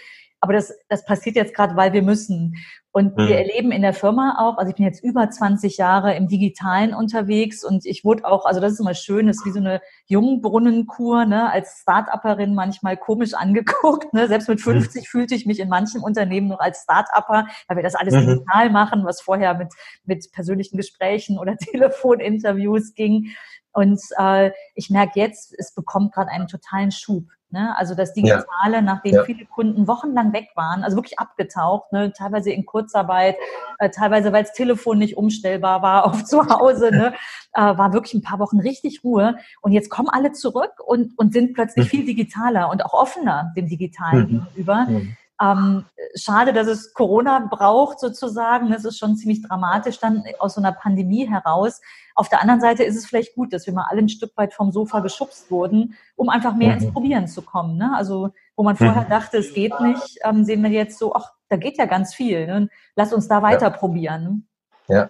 Aber 0.41 0.53
das, 0.53 0.73
das 0.87 1.05
passiert 1.05 1.35
jetzt 1.35 1.53
gerade, 1.53 1.75
weil 1.75 1.93
wir 1.93 2.01
müssen. 2.01 2.55
Und 2.91 3.15
mhm. 3.17 3.27
wir 3.27 3.37
erleben 3.37 3.71
in 3.71 3.83
der 3.83 3.93
Firma 3.93 4.37
auch, 4.39 4.57
also 4.57 4.69
ich 4.69 4.75
bin 4.75 4.85
jetzt 4.85 5.03
über 5.03 5.29
20 5.29 5.77
Jahre 5.77 6.15
im 6.15 6.27
Digitalen 6.27 6.93
unterwegs 6.93 7.63
und 7.63 7.85
ich 7.85 8.03
wurde 8.03 8.25
auch, 8.25 8.45
also 8.45 8.59
das 8.59 8.73
ist 8.73 8.79
immer 8.79 8.95
schön, 8.95 9.27
das 9.27 9.37
ist 9.37 9.45
wie 9.45 9.51
so 9.51 9.59
eine 9.59 9.79
Jungbrunnenkur, 10.07 11.25
ne, 11.25 11.51
als 11.51 11.81
Start-Upperin 11.81 12.55
manchmal 12.55 12.97
komisch 12.97 13.33
angeguckt. 13.37 14.11
Ne? 14.13 14.27
Selbst 14.27 14.49
mit 14.49 14.61
50 14.61 15.01
mhm. 15.01 15.05
fühlte 15.05 15.35
ich 15.35 15.45
mich 15.45 15.59
in 15.59 15.69
manchen 15.69 16.01
Unternehmen 16.01 16.47
noch 16.47 16.59
als 16.59 16.81
Start-Upper, 16.83 17.47
weil 17.67 17.77
wir 17.77 17.83
das 17.83 17.95
alles 17.95 18.15
mhm. 18.15 18.21
digital 18.21 18.69
machen, 18.71 19.05
was 19.05 19.21
vorher 19.21 19.53
mit, 19.53 19.73
mit 20.05 20.31
persönlichen 20.31 20.77
Gesprächen 20.77 21.37
oder 21.37 21.57
Telefoninterviews 21.57 22.95
ging. 22.95 23.35
Und 23.79 24.01
äh, 24.17 24.51
ich 24.75 24.89
merke 24.89 25.17
jetzt, 25.17 25.55
es 25.57 25.73
bekommt 25.73 26.13
gerade 26.13 26.29
einen 26.29 26.49
totalen 26.49 26.91
Schub. 26.91 27.23
Ne? 27.49 27.73
Also 27.77 27.95
das 27.95 28.13
Digitale, 28.13 28.73
ja. 28.73 28.81
nachdem 28.81 29.15
ja. 29.15 29.23
viele 29.23 29.45
Kunden 29.45 29.87
wochenlang 29.87 30.33
weg 30.33 30.49
waren, 30.55 30.83
also 30.83 30.97
wirklich 30.97 31.17
abgetaucht, 31.17 31.93
ne? 31.93 32.11
teilweise 32.11 32.51
in 32.51 32.65
Kurzarbeit, 32.65 33.37
äh, 33.79 33.89
teilweise 33.89 34.33
weil 34.33 34.43
das 34.43 34.51
Telefon 34.51 34.97
nicht 34.97 35.15
umstellbar 35.15 35.81
war 35.81 36.05
auf 36.07 36.25
zu 36.25 36.45
Hause, 36.45 36.91
ne? 36.91 37.13
äh, 37.53 37.61
war 37.61 37.93
wirklich 37.93 38.15
ein 38.15 38.21
paar 38.21 38.39
Wochen 38.39 38.59
richtig 38.59 39.01
Ruhe. 39.05 39.37
Und 39.61 39.71
jetzt 39.71 39.89
kommen 39.89 40.09
alle 40.09 40.33
zurück 40.33 40.73
und, 40.85 41.17
und 41.17 41.31
sind 41.31 41.53
plötzlich 41.53 41.85
mhm. 41.85 41.89
viel 41.89 42.05
digitaler 42.05 42.69
und 42.69 42.83
auch 42.83 42.93
offener 42.93 43.53
dem 43.55 43.69
Digitalen 43.69 44.23
mhm. 44.23 44.27
gegenüber. 44.27 44.85
Mhm. 44.89 45.15
Ähm, 45.41 45.85
schade, 46.15 46.51
dass 46.51 46.67
es 46.67 46.93
Corona 46.93 47.47
braucht 47.49 47.99
sozusagen. 47.99 48.69
Das 48.71 48.83
ist 48.83 48.97
schon 48.97 49.15
ziemlich 49.15 49.41
dramatisch 49.41 49.99
dann 49.99 50.23
aus 50.39 50.55
so 50.55 50.61
einer 50.61 50.73
Pandemie 50.73 51.29
heraus. 51.29 51.81
Auf 52.15 52.27
der 52.27 52.41
anderen 52.41 52.59
Seite 52.59 52.83
ist 52.83 52.97
es 52.97 53.05
vielleicht 53.05 53.35
gut, 53.35 53.53
dass 53.53 53.65
wir 53.65 53.73
mal 53.73 53.85
alle 53.89 53.99
ein 53.99 54.09
Stück 54.09 54.35
weit 54.35 54.53
vom 54.53 54.71
Sofa 54.71 54.99
geschubst 54.99 55.49
wurden, 55.49 55.95
um 56.15 56.27
einfach 56.29 56.55
mehr 56.55 56.75
mhm. 56.75 56.81
ins 56.81 56.93
Probieren 56.93 57.27
zu 57.27 57.41
kommen. 57.41 57.77
Ne? 57.77 57.91
Also 57.95 58.31
wo 58.55 58.63
man 58.63 58.75
vorher 58.75 59.03
mhm. 59.03 59.09
dachte, 59.09 59.37
es 59.37 59.53
geht 59.53 59.79
nicht, 59.79 60.19
ähm, 60.23 60.43
sehen 60.43 60.61
wir 60.61 60.69
jetzt 60.69 60.99
so, 60.99 61.15
ach, 61.15 61.31
da 61.47 61.55
geht 61.55 61.77
ja 61.77 61.85
ganz 61.85 62.13
viel. 62.13 62.45
Ne? 62.45 62.69
Lass 62.95 63.13
uns 63.13 63.27
da 63.29 63.41
weiter 63.41 63.67
ja. 63.67 63.69
probieren. 63.69 64.47
Ja, 64.87 65.09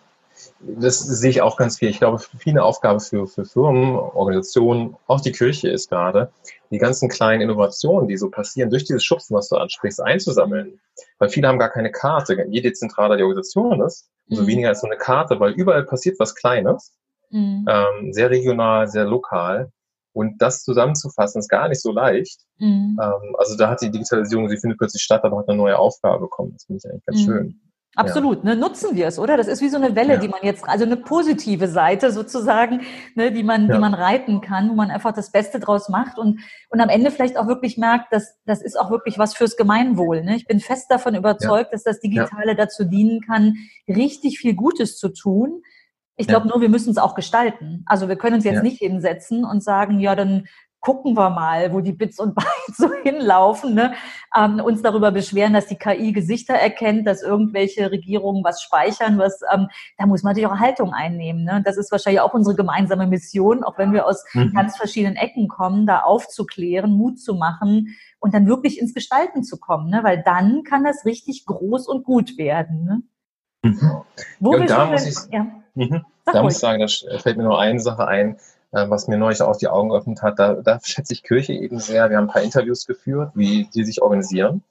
das 0.59 0.99
sehe 0.99 1.29
ich 1.29 1.41
auch 1.41 1.57
ganz 1.57 1.77
viel. 1.77 1.89
Ich 1.89 1.99
glaube, 1.99 2.19
viele 2.37 2.63
Aufgabe 2.63 2.99
für, 2.99 3.27
für 3.27 3.45
Firmen, 3.45 3.95
Organisationen, 3.95 4.95
auch 5.07 5.21
die 5.21 5.31
Kirche 5.31 5.69
ist 5.69 5.89
gerade, 5.89 6.31
die 6.71 6.77
ganzen 6.77 7.09
kleinen 7.09 7.41
Innovationen, 7.41 8.07
die 8.07 8.17
so 8.17 8.29
passieren, 8.29 8.69
durch 8.69 8.85
dieses 8.85 9.03
Schubsen, 9.03 9.35
was 9.35 9.49
du 9.49 9.55
ansprichst, 9.55 10.01
einzusammeln. 10.01 10.79
Weil 11.17 11.29
viele 11.29 11.47
haben 11.47 11.59
gar 11.59 11.69
keine 11.69 11.91
Karte. 11.91 12.45
Je 12.49 12.61
dezentraler 12.61 13.17
die 13.17 13.23
Organisation 13.23 13.81
ist, 13.81 14.09
umso 14.29 14.43
mhm. 14.43 14.47
weniger 14.47 14.71
ist 14.71 14.81
so 14.81 14.87
eine 14.87 14.97
Karte, 14.97 15.39
weil 15.39 15.53
überall 15.53 15.83
passiert 15.83 16.19
was 16.19 16.35
Kleines, 16.35 16.93
mhm. 17.31 17.65
ähm, 17.67 18.13
sehr 18.13 18.29
regional, 18.29 18.87
sehr 18.87 19.05
lokal. 19.05 19.71
Und 20.13 20.41
das 20.41 20.63
zusammenzufassen 20.63 21.39
ist 21.39 21.49
gar 21.49 21.69
nicht 21.69 21.81
so 21.81 21.91
leicht. 21.91 22.41
Mhm. 22.57 22.99
Ähm, 23.01 23.35
also 23.37 23.55
da 23.55 23.69
hat 23.69 23.81
die 23.81 23.91
Digitalisierung, 23.91 24.49
sie 24.49 24.57
findet 24.57 24.77
plötzlich 24.77 25.03
statt, 25.03 25.23
aber 25.23 25.37
hat 25.39 25.47
eine 25.47 25.57
neue 25.57 25.77
Aufgabe 25.77 26.19
bekommen. 26.19 26.53
Das 26.53 26.65
finde 26.65 26.81
ich 26.83 26.91
eigentlich 26.91 27.05
ganz 27.05 27.21
mhm. 27.21 27.25
schön. 27.25 27.61
Absolut, 27.95 28.43
ja. 28.43 28.51
ne, 28.51 28.55
nutzen 28.55 28.95
wir 28.95 29.07
es, 29.07 29.17
oder? 29.17 29.35
Das 29.35 29.47
ist 29.47 29.61
wie 29.61 29.69
so 29.69 29.77
eine 29.77 29.95
Welle, 29.95 30.13
ja. 30.13 30.19
die 30.19 30.27
man 30.27 30.41
jetzt, 30.43 30.63
also 30.63 30.85
eine 30.85 30.95
positive 30.95 31.67
Seite 31.67 32.11
sozusagen, 32.11 32.81
ne, 33.15 33.31
die 33.31 33.43
man, 33.43 33.67
ja. 33.67 33.73
die 33.73 33.79
man 33.79 33.95
reiten 33.95 34.41
kann, 34.41 34.69
wo 34.69 34.75
man 34.75 34.91
einfach 34.91 35.11
das 35.11 35.31
Beste 35.31 35.59
draus 35.59 35.89
macht 35.89 36.19
und, 36.19 36.39
und 36.69 36.81
am 36.81 36.89
Ende 36.89 37.09
vielleicht 37.09 37.35
auch 37.35 37.47
wirklich 37.47 37.77
merkt, 37.77 38.13
dass 38.13 38.37
das 38.45 38.61
ist 38.61 38.79
auch 38.79 38.91
wirklich 38.91 39.17
was 39.17 39.33
fürs 39.33 39.57
Gemeinwohl. 39.57 40.23
Ne? 40.23 40.35
Ich 40.35 40.45
bin 40.45 40.59
fest 40.59 40.85
davon 40.89 41.15
überzeugt, 41.15 41.73
dass 41.73 41.83
das 41.83 41.99
Digitale 41.99 42.55
dazu 42.55 42.83
dienen 42.83 43.21
kann, 43.21 43.55
richtig 43.87 44.37
viel 44.37 44.53
Gutes 44.53 44.97
zu 44.97 45.09
tun. 45.09 45.63
Ich 46.15 46.27
glaube 46.27 46.47
nur, 46.47 46.59
wir 46.59 46.69
müssen 46.69 46.91
es 46.91 46.97
auch 46.97 47.15
gestalten. 47.15 47.83
Also 47.85 48.07
wir 48.07 48.17
können 48.17 48.35
uns 48.35 48.43
jetzt 48.43 48.61
nicht 48.61 48.79
hinsetzen 48.79 49.45
und 49.45 49.63
sagen, 49.63 49.99
ja, 49.99 50.15
dann 50.15 50.47
gucken 50.81 51.17
wir 51.17 51.29
mal, 51.29 51.73
wo 51.73 51.81
die 51.81 51.91
Bits 51.91 52.19
und 52.19 52.35
Bytes 52.35 52.49
so 52.77 52.89
hinlaufen, 53.03 53.73
ne? 53.73 53.93
ähm, 54.35 54.59
uns 54.59 54.81
darüber 54.81 55.11
beschweren, 55.11 55.53
dass 55.53 55.67
die 55.67 55.75
KI 55.75 56.13
Gesichter 56.13 56.53
erkennt, 56.53 57.05
dass 57.05 57.21
irgendwelche 57.21 57.91
Regierungen 57.91 58.43
was 58.43 58.61
speichern, 58.61 59.17
was 59.17 59.41
ähm, 59.53 59.67
da 59.97 60.05
muss 60.05 60.23
man 60.23 60.31
natürlich 60.31 60.47
auch 60.47 60.59
Haltung 60.59 60.93
einnehmen. 60.93 61.43
Ne? 61.43 61.61
Das 61.65 61.77
ist 61.77 61.91
wahrscheinlich 61.91 62.21
auch 62.21 62.33
unsere 62.33 62.55
gemeinsame 62.55 63.07
Mission, 63.07 63.63
auch 63.63 63.77
wenn 63.77 63.91
wir 63.91 64.05
aus 64.05 64.23
mhm. 64.33 64.53
ganz 64.53 64.77
verschiedenen 64.77 65.17
Ecken 65.17 65.47
kommen, 65.47 65.85
da 65.85 66.01
aufzuklären, 66.01 66.91
Mut 66.91 67.19
zu 67.19 67.35
machen 67.35 67.95
und 68.19 68.33
dann 68.33 68.47
wirklich 68.47 68.79
ins 68.79 68.93
Gestalten 68.93 69.43
zu 69.43 69.59
kommen, 69.59 69.89
ne? 69.89 69.99
weil 70.03 70.23
dann 70.23 70.63
kann 70.63 70.83
das 70.83 71.05
richtig 71.05 71.45
groß 71.45 71.87
und 71.87 72.05
gut 72.05 72.37
werden. 72.37 72.85
Ne? 72.85 73.01
Mhm. 73.63 74.01
Wo 74.39 74.55
ja, 74.55 74.65
da 74.65 74.85
muss 74.85 75.05
ich, 75.05 75.33
ja. 75.33 75.45
mhm. 75.73 76.05
da 76.25 76.41
muss 76.41 76.53
ich 76.53 76.59
sagen, 76.59 76.79
da 76.79 77.19
fällt 77.19 77.37
mir 77.37 77.43
nur 77.43 77.59
eine 77.59 77.81
Sache 77.81 78.07
ein 78.07 78.37
was 78.71 79.07
mir 79.07 79.17
neulich 79.17 79.41
auch 79.41 79.57
die 79.57 79.67
Augen 79.67 79.89
geöffnet 79.89 80.21
hat. 80.21 80.39
Da, 80.39 80.55
da 80.55 80.79
schätze 80.83 81.13
ich 81.13 81.23
Kirche 81.23 81.53
eben 81.53 81.79
sehr. 81.79 82.09
Wir 82.09 82.17
haben 82.17 82.25
ein 82.25 82.33
paar 82.33 82.41
Interviews 82.41 82.85
geführt, 82.85 83.31
wie 83.35 83.69
die 83.73 83.83
sich 83.83 84.01
organisieren. 84.01 84.63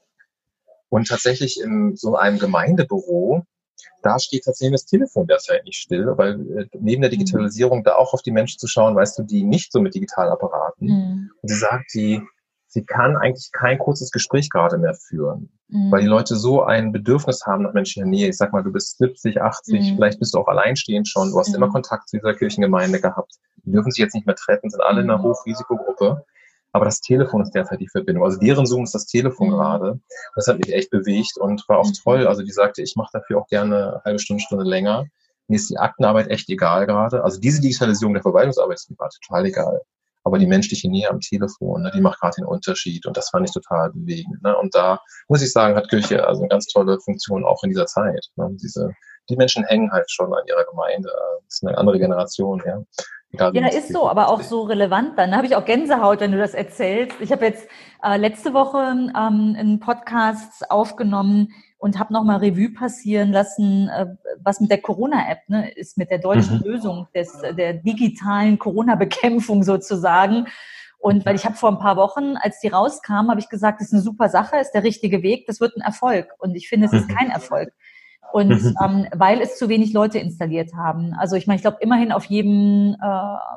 Und 0.89 1.09
tatsächlich 1.09 1.61
in 1.61 1.97
so 1.97 2.17
einem 2.17 2.39
Gemeindebüro, 2.39 3.45
da 4.03 4.19
steht 4.19 4.45
tatsächlich 4.45 4.81
das 4.81 4.87
Telefon 4.87 5.27
derzeit 5.27 5.65
nicht 5.65 5.79
still, 5.79 6.15
weil 6.17 6.41
äh, 6.59 6.67
neben 6.79 7.03
der 7.03 7.11
Digitalisierung 7.11 7.85
da 7.85 7.97
auch 7.97 8.15
auf 8.15 8.23
die 8.23 8.31
Menschen 8.31 8.59
zu 8.59 8.67
schauen, 8.67 8.95
weißt 8.95 9.19
du, 9.19 9.23
die 9.23 9.45
nicht 9.45 9.73
so 9.73 9.81
mit 9.81 9.95
Digitalapparaten. 9.95 10.89
Mhm. 10.89 11.31
Und 11.43 11.49
sie 11.49 11.57
sagt, 11.57 11.93
die, 11.95 12.23
sie 12.68 12.85
kann 12.85 13.16
eigentlich 13.16 13.50
kein 13.52 13.78
kurzes 13.78 14.11
Gespräch 14.11 14.50
gerade 14.50 14.78
mehr 14.78 14.94
führen, 14.94 15.50
mhm. 15.68 15.90
weil 15.90 16.02
die 16.02 16.07
Leute 16.07 16.37
so 16.37 16.62
ein 16.62 16.92
Bedürfnis 16.92 17.44
haben 17.46 17.62
nach 17.64 17.72
menschlicher 17.72 18.07
Nähe. 18.07 18.28
Ich 18.28 18.37
sag 18.37 18.52
mal, 18.52 18.62
du 18.62 18.70
bist 18.70 18.98
70, 18.98 19.40
80, 19.40 19.81
mhm. 19.81 19.96
vielleicht 19.96 20.18
bist 20.20 20.35
du 20.35 20.38
auch 20.38 20.48
alleinstehend 20.48 21.09
schon, 21.09 21.31
du 21.31 21.38
hast 21.38 21.48
mhm. 21.48 21.57
immer 21.57 21.70
Kontakt 21.70 22.09
zu 22.09 22.18
dieser 22.18 22.35
Kirchengemeinde 22.35 23.00
gehabt. 23.00 23.35
Die 23.64 23.72
dürfen 23.72 23.90
sich 23.90 24.02
jetzt 24.02 24.14
nicht 24.14 24.26
mehr 24.26 24.37
treffen, 24.37 24.70
sind 24.70 24.83
alle 24.83 25.00
in 25.00 25.11
einer 25.11 25.18
mhm. 25.18 25.24
Hochrisikogruppe. 25.24 26.24
Aber 26.72 26.85
das 26.85 27.00
Telefon 27.00 27.40
ist 27.40 27.52
derzeit 27.52 27.81
die 27.81 27.88
Verbindung. 27.88 28.24
Also 28.24 28.38
deren 28.38 28.66
Zoom 28.66 28.85
ist 28.85 28.94
das 28.94 29.07
Telefon 29.07 29.48
mhm. 29.48 29.52
gerade. 29.52 30.00
Das 30.37 30.46
hat 30.46 30.59
mich 30.59 30.72
echt 30.72 30.90
bewegt 30.90 31.38
und 31.38 31.66
war 31.66 31.78
auch 31.78 31.90
toll. 32.04 32.26
Also 32.26 32.42
die 32.42 32.52
sagte, 32.52 32.83
ich 32.83 32.94
mache 32.94 33.09
dafür 33.14 33.38
auch 33.38 33.46
gerne 33.46 33.76
eine 33.76 34.02
halbe 34.04 34.18
Stunde, 34.18 34.42
Stunde 34.42 34.64
länger. 34.64 35.07
Mir 35.48 35.57
ist 35.57 35.70
die 35.70 35.78
Aktenarbeit 35.78 36.28
echt 36.28 36.50
egal 36.50 36.87
gerade. 36.87 37.24
Also 37.24 37.40
diese 37.40 37.62
Digitalisierung 37.62 38.12
der 38.12 38.22
Verwaltungsarbeit 38.22 38.76
ist 38.76 38.90
mir 38.90 38.96
gerade 38.96 39.14
total 39.24 39.46
egal 39.46 39.81
aber 40.29 40.38
die 40.38 40.47
menschliche 40.47 40.88
Nähe 40.88 41.11
am 41.11 41.21
Telefon, 41.21 41.83
ne, 41.83 41.91
die 41.95 42.01
macht 42.01 42.21
gerade 42.21 42.37
den 42.37 42.45
Unterschied 42.45 43.07
und 43.07 43.17
das 43.17 43.31
fand 43.31 43.49
ich 43.49 43.55
total 43.55 43.91
bewegend. 43.93 44.43
Ne? 44.43 44.57
Und 44.57 44.75
da 44.75 45.01
muss 45.29 45.43
ich 45.43 45.53
sagen, 45.53 45.75
hat 45.75 45.88
Kirche 45.88 46.27
also 46.27 46.43
eine 46.43 46.49
ganz 46.49 46.67
tolle 46.67 47.01
Funktion 47.01 47.45
auch 47.45 47.62
in 47.64 47.71
dieser 47.71 47.87
Zeit. 47.87 48.27
Ne? 48.37 48.49
Diese, 48.62 48.93
die 49.29 49.37
Menschen 49.37 49.64
hängen 49.64 49.91
halt 49.91 50.11
schon 50.11 50.33
an 50.33 50.43
ihrer 50.47 50.64
Gemeinde. 50.64 51.11
Das 51.45 51.55
ist 51.55 51.67
eine 51.67 51.77
andere 51.77 51.99
Generation, 51.99 52.62
ja. 52.64 52.83
Egal, 53.31 53.55
ja, 53.55 53.69
ist 53.69 53.93
so, 53.93 54.09
aber 54.09 54.29
auch 54.29 54.41
so 54.41 54.62
relevant 54.62 55.19
dann. 55.19 55.33
Da 55.33 55.37
habe 55.37 55.47
ich 55.47 55.55
auch 55.55 55.67
Gänsehaut, 55.67 56.21
wenn 56.21 56.33
du 56.33 56.38
das 56.38 56.55
erzählst. 56.55 57.21
Ich 57.21 57.31
habe 57.31 57.45
jetzt 57.45 57.69
äh, 58.03 58.17
letzte 58.17 58.55
Woche 58.55 58.79
ähm, 58.79 59.12
einen 59.14 59.81
Podcast 59.81 60.71
aufgenommen, 60.71 61.53
und 61.79 61.99
habe 61.99 62.12
nochmal 62.12 62.38
Revue 62.38 62.71
passieren 62.71 63.33
lassen, 63.33 63.88
äh, 63.88 64.07
was 64.43 64.61
mit 64.61 64.71
der 64.71 64.81
Corona-App 64.81 65.49
ne, 65.49 65.71
ist, 65.71 65.97
mit 65.97 66.11
der 66.11 66.19
deutschen 66.19 66.59
mhm. 66.59 66.64
Lösung 66.64 67.09
des, 67.14 67.33
der 67.57 67.75
digitalen 67.75 68.59
Corona-Bekämpfung 68.59 69.62
sozusagen. 69.62 70.47
Und 70.99 71.25
weil 71.25 71.37
ich 71.37 71.45
habe 71.45 71.55
vor 71.55 71.71
ein 71.71 71.79
paar 71.79 71.97
Wochen, 71.97 72.37
als 72.37 72.59
die 72.59 72.69
rauskam, 72.69 73.31
habe 73.31 73.38
ich 73.38 73.49
gesagt, 73.49 73.81
das 73.81 73.88
ist 73.88 73.95
eine 73.95 74.03
super 74.03 74.29
Sache, 74.29 74.57
ist 74.57 74.73
der 74.73 74.83
richtige 74.83 75.23
Weg, 75.23 75.47
das 75.47 75.61
wird 75.61 75.77
ein 75.77 75.81
Erfolg. 75.81 76.35
Und 76.38 76.57
ich 76.57 76.69
finde, 76.69 76.87
es 76.87 76.93
ist 76.93 77.09
mhm. 77.09 77.14
kein 77.14 77.31
Erfolg. 77.31 77.73
Und 78.33 78.49
mhm. 78.49 78.75
ähm, 78.85 79.07
weil 79.14 79.41
es 79.41 79.59
zu 79.59 79.69
wenig 79.69 79.93
Leute 79.93 80.19
installiert 80.19 80.75
haben. 80.75 81.14
Also 81.14 81.37
ich 81.37 81.47
meine, 81.47 81.57
ich 81.57 81.62
glaube 81.62 81.79
immerhin 81.81 82.12
auf 82.12 82.25
jedem, 82.27 82.95
äh, 83.01 83.07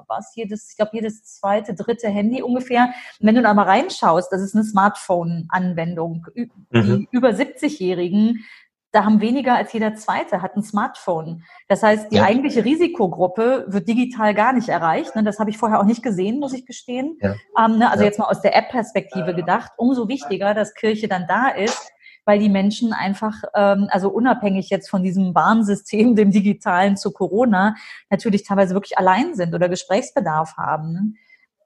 was 0.08 0.34
jedes, 0.36 0.72
ich 0.72 0.78
glaube 0.78 0.92
jedes 0.94 1.24
zweite, 1.24 1.74
dritte 1.74 2.08
Handy 2.08 2.42
ungefähr. 2.42 2.90
Und 3.20 3.28
wenn 3.28 3.36
du 3.36 3.42
da 3.42 3.54
mal 3.54 3.64
reinschaust, 3.66 4.32
das 4.32 4.42
ist 4.42 4.56
eine 4.56 4.64
Smartphone-Anwendung. 4.64 6.28
Die 6.36 6.50
mhm. 6.72 7.08
über 7.12 7.30
70-Jährigen, 7.30 8.46
da 8.92 9.06
haben 9.06 9.22
weniger 9.22 9.56
als 9.56 9.72
jeder 9.72 9.96
zweite 9.96 10.42
hat 10.42 10.56
ein 10.56 10.64
Smartphone. 10.64 11.44
Das 11.70 11.82
heißt, 11.82 12.12
die 12.12 12.18
ja. 12.18 12.24
eigentliche 12.24 12.66
Risikogruppe 12.66 13.66
wird 13.68 13.88
digital 13.88 14.34
gar 14.34 14.52
nicht 14.52 14.68
erreicht. 14.68 15.16
Ne? 15.16 15.24
Das 15.24 15.40
habe 15.40 15.50
ich 15.50 15.58
vorher 15.58 15.80
auch 15.80 15.86
nicht 15.86 16.04
gesehen, 16.04 16.40
muss 16.40 16.54
ich 16.54 16.66
gestehen. 16.66 17.18
Ja. 17.22 17.36
Ähm, 17.58 17.78
ne? 17.78 17.90
Also 17.90 18.04
ja. 18.04 18.10
jetzt 18.10 18.20
mal 18.20 18.26
aus 18.26 18.42
der 18.42 18.56
App-Perspektive 18.56 19.34
gedacht. 19.34 19.72
Umso 19.78 20.10
wichtiger, 20.10 20.54
dass 20.54 20.74
Kirche 20.74 21.08
dann 21.08 21.26
da 21.28 21.48
ist 21.48 21.92
weil 22.26 22.40
die 22.40 22.50
Menschen 22.50 22.94
einfach, 22.94 23.44
ähm, 23.56 23.88
also 23.92 24.10
unabhängig 24.10 24.70
jetzt 24.70 24.90
von 24.90 25.04
diesem 25.04 25.34
Warnsystem, 25.36 26.16
dem 26.16 26.32
digitalen 26.32 26.98
zu 26.98 27.12
Corona, 27.12 27.76
natürlich 28.10 28.44
teilweise 28.44 28.74
wirklich 28.74 28.98
allein 28.98 29.36
sind 29.36 29.54
oder 29.54 29.70
Gesprächsbedarf 29.70 30.58
haben. 30.58 31.18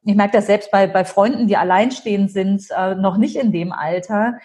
Ich 0.04 0.16
merke 0.16 0.38
das 0.38 0.46
selbst 0.46 0.72
bei, 0.72 0.86
bei 0.88 1.04
Freunden, 1.04 1.48
die 1.48 1.58
alleinstehend 1.58 2.32
sind, 2.32 2.66
äh, 2.76 2.96
noch 2.96 3.18
nicht 3.18 3.36
in 3.36 3.52
dem 3.52 3.72
Alter, 3.72 4.36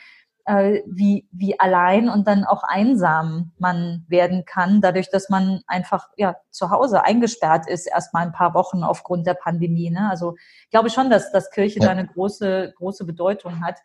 äh, 0.46 0.82
wie, 0.86 1.28
wie 1.30 1.58
allein 1.60 2.08
und 2.08 2.26
dann 2.26 2.44
auch 2.44 2.62
einsam 2.62 3.52
man 3.58 4.04
werden 4.08 4.44
kann, 4.44 4.80
dadurch, 4.80 5.10
dass 5.10 5.28
man 5.28 5.60
einfach 5.66 6.08
ja, 6.16 6.36
zu 6.50 6.70
Hause 6.70 7.04
eingesperrt 7.04 7.68
ist, 7.68 7.86
erst 7.86 8.14
mal 8.14 8.20
ein 8.20 8.32
paar 8.32 8.54
Wochen 8.54 8.82
aufgrund 8.82 9.26
der 9.26 9.34
Pandemie. 9.34 9.90
Ne? 9.90 10.08
Also 10.10 10.34
ich 10.64 10.70
glaube 10.70 10.90
schon, 10.90 11.10
dass, 11.10 11.30
dass 11.30 11.50
Kirche 11.50 11.78
ja. 11.80 11.86
da 11.86 11.92
eine 11.92 12.06
große, 12.06 12.72
große 12.76 13.04
Bedeutung 13.04 13.64
hat. 13.64 13.76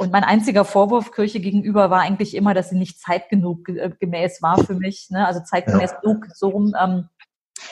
Und 0.00 0.12
mein 0.12 0.24
einziger 0.24 0.64
Vorwurf 0.64 1.12
Kirche 1.12 1.40
gegenüber 1.40 1.90
war 1.90 2.00
eigentlich 2.00 2.34
immer, 2.34 2.54
dass 2.54 2.70
sie 2.70 2.78
nicht 2.78 2.98
zeitgenug 3.00 3.68
äh, 3.68 3.90
gemäß 4.00 4.40
war 4.40 4.56
für 4.64 4.74
mich, 4.74 5.10
ne? 5.10 5.26
also 5.26 5.40
zeitgemäß 5.40 5.92
genug, 6.00 6.26
so 6.34 6.48
rum. 6.48 6.74
Ähm, 6.80 7.08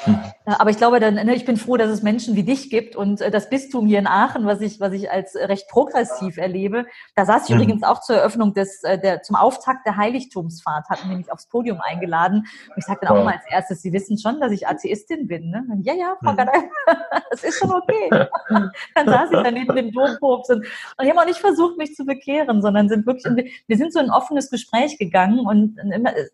Mhm. 0.07 0.33
Aber 0.57 0.71
ich 0.71 0.79
glaube, 0.79 0.99
dann, 0.99 1.15
ne, 1.15 1.35
ich 1.35 1.45
bin 1.45 1.59
froh, 1.59 1.77
dass 1.77 1.91
es 1.91 2.03
Menschen 2.03 2.35
wie 2.35 2.43
dich 2.43 2.71
gibt 2.71 2.97
und 2.97 3.21
äh, 3.21 3.31
das 3.31 3.51
Bistum 3.51 3.87
hier 3.87 3.99
in 3.99 4.07
Aachen, 4.07 4.47
was 4.47 4.63
ich, 4.63 4.81
was 4.81 4.95
ich 4.95 5.11
als 5.11 5.37
recht 5.37 5.69
progressiv 5.69 6.39
erlebe. 6.39 6.87
Da 7.15 7.27
saß 7.27 7.45
ich 7.45 7.55
mhm. 7.55 7.61
übrigens 7.61 7.83
auch 7.83 8.01
zur 8.01 8.17
Eröffnung 8.17 8.55
des, 8.55 8.83
äh, 8.83 8.99
der, 8.99 9.23
zum 9.23 9.37
Auftakt 9.37 9.87
der 9.87 9.99
Heiligtumsfahrt, 9.99 10.89
hatten 10.89 11.09
nämlich 11.09 11.31
aufs 11.31 11.47
Podium 11.47 11.81
eingeladen. 11.83 12.47
Und 12.69 12.79
ich 12.79 12.85
sagte 12.87 13.07
dann 13.07 13.19
auch 13.19 13.25
mal 13.25 13.35
als 13.35 13.45
erstes, 13.51 13.83
Sie 13.83 13.93
wissen 13.93 14.17
schon, 14.17 14.41
dass 14.41 14.51
ich 14.51 14.67
Atheistin 14.67 15.27
bin, 15.27 15.51
ne? 15.51 15.67
ja, 15.83 15.95
ja, 15.95 16.17
Frau 16.23 16.33
mhm. 16.33 16.39
das 17.31 17.45
ist 17.45 17.59
schon 17.59 17.71
okay. 17.71 18.09
dann 18.95 19.07
saß 19.07 19.31
ich 19.31 19.43
da 19.43 19.51
neben 19.51 19.77
dem 19.77 19.93
Dompopst 19.93 20.51
und, 20.51 20.59
und 20.59 21.05
die 21.05 21.11
haben 21.11 21.19
auch 21.19 21.27
nicht 21.27 21.41
versucht, 21.41 21.77
mich 21.77 21.95
zu 21.95 22.07
bekehren, 22.07 22.63
sondern 22.63 22.89
sind 22.89 23.07
wirklich, 23.07 23.63
wir 23.67 23.77
sind 23.77 23.93
so 23.93 24.01
in 24.01 24.07
ein 24.07 24.13
offenes 24.13 24.51
Gespräch 24.51 24.97
gegangen 24.97 25.41
und 25.41 25.79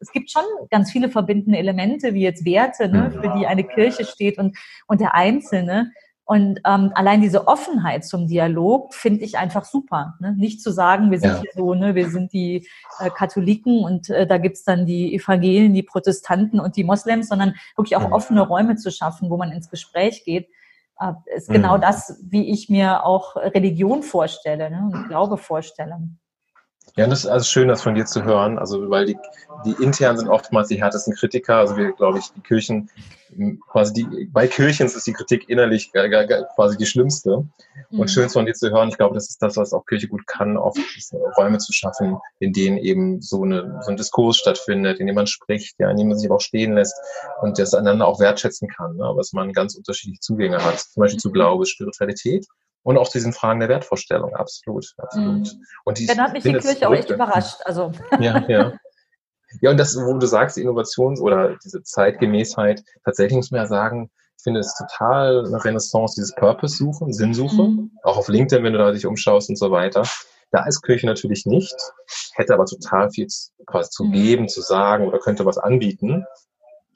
es 0.00 0.12
gibt 0.12 0.31
schon 0.31 0.44
ganz 0.70 0.92
viele 0.92 1.09
verbindende 1.09 1.59
Elemente, 1.59 2.14
wie 2.14 2.22
jetzt 2.22 2.44
Werte, 2.44 2.88
ne, 2.88 3.11
für 3.11 3.33
die 3.37 3.46
eine 3.46 3.64
Kirche 3.64 4.04
steht 4.05 4.38
und, 4.38 4.57
und 4.87 5.01
der 5.01 5.14
Einzelne. 5.14 5.90
Und 6.27 6.61
ähm, 6.64 6.90
allein 6.95 7.21
diese 7.21 7.47
Offenheit 7.49 8.05
zum 8.07 8.27
Dialog 8.27 8.95
finde 8.95 9.25
ich 9.25 9.37
einfach 9.37 9.67
super. 9.67 10.14
Ne? 10.21 10.35
Nicht 10.38 10.62
zu 10.62 10.73
sagen, 10.73 11.11
wir 11.11 11.21
sind 11.21 11.33
ja. 11.33 11.40
hier 11.40 11.51
so, 11.55 11.75
ne, 11.75 11.95
wir 11.95 12.09
sind 12.09 12.33
die 12.33 12.67
äh, 12.99 13.11
Katholiken 13.11 13.85
und 13.85 14.09
äh, 14.09 14.27
da 14.27 14.38
gibt's 14.38 14.64
dann 14.64 14.87
die 14.87 15.14
Evangelien, 15.14 15.75
die 15.75 15.83
Protestanten 15.83 16.61
und 16.61 16.77
die 16.77 16.85
Moslems, 16.85 17.29
sondern 17.29 17.55
wirklich 17.77 17.97
auch 17.97 18.07
mhm. 18.07 18.14
offene 18.14 18.40
Räume 18.40 18.77
zu 18.77 18.90
schaffen, 18.90 19.29
wo 19.29 19.37
man 19.37 19.53
ins 19.53 19.69
Gespräch 19.69 20.25
geht. 20.25 20.49
Äh, 20.99 21.12
ist 21.37 21.51
genau 21.51 21.77
mhm. 21.77 21.83
das, 21.83 22.19
wie 22.25 22.51
ich 22.51 22.71
mir 22.71 23.05
auch 23.05 23.37
Religion 23.37 24.03
vorstelle 24.03 24.71
ne, 24.71 24.90
und 24.90 25.09
Glaube 25.09 25.37
vorstelle. 25.37 26.09
Ja, 26.97 27.09
das 27.09 27.20
ist 27.20 27.27
also 27.27 27.44
schön, 27.44 27.66
das 27.66 27.83
von 27.83 27.97
dir 27.97 28.07
zu 28.07 28.23
hören. 28.23 28.57
Also, 28.57 28.88
weil 28.88 29.07
die, 29.07 29.16
die 29.66 29.83
intern 29.83 30.16
sind 30.16 30.29
oftmals 30.29 30.68
die 30.68 30.81
härtesten 30.81 31.14
Kritiker. 31.14 31.57
Also, 31.57 31.77
wir, 31.77 31.92
glaube 31.92 32.18
ich, 32.18 32.27
die 32.37 32.40
Kirchen, 32.40 32.88
quasi 33.68 33.92
die, 33.92 34.27
bei 34.27 34.47
Kirchen 34.47 34.87
ist 34.87 35.05
die 35.05 35.12
Kritik 35.12 35.49
innerlich 35.49 35.90
quasi 35.92 36.77
die 36.77 36.87
schlimmste. 36.87 37.49
Mhm. 37.90 37.99
Und 37.99 38.11
schön 38.12 38.31
von 38.31 38.47
dir 38.47 38.55
zu 38.55 38.70
hören. 38.70 38.90
Ich 38.90 38.97
glaube, 38.97 39.14
das 39.14 39.29
ist 39.29 39.42
das, 39.42 39.57
was 39.57 39.73
auch 39.73 39.85
Kirche 39.87 40.07
gut 40.07 40.25
kann, 40.29 40.57
oft 40.57 40.79
Räume 41.37 41.59
zu 41.59 41.73
schaffen, 41.73 42.16
in 42.38 42.53
denen 42.53 42.79
eben 42.79 43.20
so, 43.20 43.42
eine, 43.42 43.81
so 43.83 43.90
ein 43.90 43.97
Diskurs 43.97 44.37
stattfindet, 44.37 45.01
in 45.01 45.09
dem 45.09 45.16
man 45.16 45.27
spricht, 45.27 45.75
ja, 45.81 45.90
in 45.90 45.97
dem 45.97 46.09
man 46.09 46.18
sich 46.18 46.29
aber 46.29 46.37
auch 46.37 46.40
stehen 46.40 46.75
lässt 46.75 46.94
und 47.42 47.59
das 47.59 47.75
einander 47.75 48.07
auch 48.07 48.20
wertschätzen 48.20 48.68
kann, 48.68 48.94
ne? 48.97 49.12
was 49.16 49.33
man 49.33 49.53
ganz 49.53 49.75
unterschiedliche 49.75 50.20
Zugänge 50.20 50.64
hat. 50.64 50.79
Zum 50.79 51.01
Beispiel 51.01 51.18
zu 51.18 51.31
mhm. 51.31 51.35
Glaube, 51.35 51.66
Spiritualität 51.66 52.47
und 52.85 52.99
auch 52.99 53.09
diesen 53.09 53.33
Fragen 53.33 53.61
der 53.61 53.68
Wertvorstellung, 53.68 54.35
absolut, 54.35 54.87
absolut. 54.99 55.53
Mhm. 55.53 55.64
Und 55.85 55.99
die, 55.99 56.07
Dann 56.07 56.20
hat 56.20 56.33
mich 56.33 56.44
die 56.44 56.53
Kirche 56.53 56.88
auch 56.88 56.92
echt 56.92 57.11
überrascht. 57.11 57.61
Also. 57.64 57.90
Ja, 58.20 58.44
ja. 58.49 58.73
Ja, 59.61 59.70
und 59.70 59.79
das, 59.79 59.97
wo 59.97 60.18
du 60.18 60.27
sagst, 60.27 60.59
Innovations- 60.59 61.20
oder 61.20 61.57
diese 61.64 61.83
Zeitgemäßheit, 61.83 62.83
tatsächlich 63.05 63.37
muss 63.37 63.51
man 63.53 63.61
ja 63.61 63.66
sagen, 63.66 64.11
ich 64.37 64.42
finde 64.42 64.61
es 64.61 64.75
total 64.77 65.47
eine 65.47 65.64
Renaissance, 65.64 66.16
dieses 66.16 66.35
Purpose-Suchen, 66.35 67.12
Sinnsuche, 67.12 67.62
mhm. 67.62 67.92
auch 68.03 68.16
auf 68.16 68.29
LinkedIn, 68.29 68.64
wenn 68.64 68.73
du 68.73 68.79
da 68.79 68.90
dich 68.90 69.07
umschaust 69.07 69.49
und 69.49 69.57
so 69.57 69.70
weiter. 69.70 70.03
Da 70.51 70.66
ist 70.66 70.83
Kirche 70.83 71.07
natürlich 71.07 71.47
nicht, 71.47 71.75
hätte 72.35 72.53
aber 72.53 72.66
total 72.66 73.11
viel 73.11 73.29
quasi 73.66 73.90
zu 73.90 74.05
mhm. 74.05 74.12
geben, 74.12 74.49
zu 74.49 74.61
sagen 74.61 75.07
oder 75.07 75.18
könnte 75.18 75.47
was 75.47 75.57
anbieten 75.57 76.27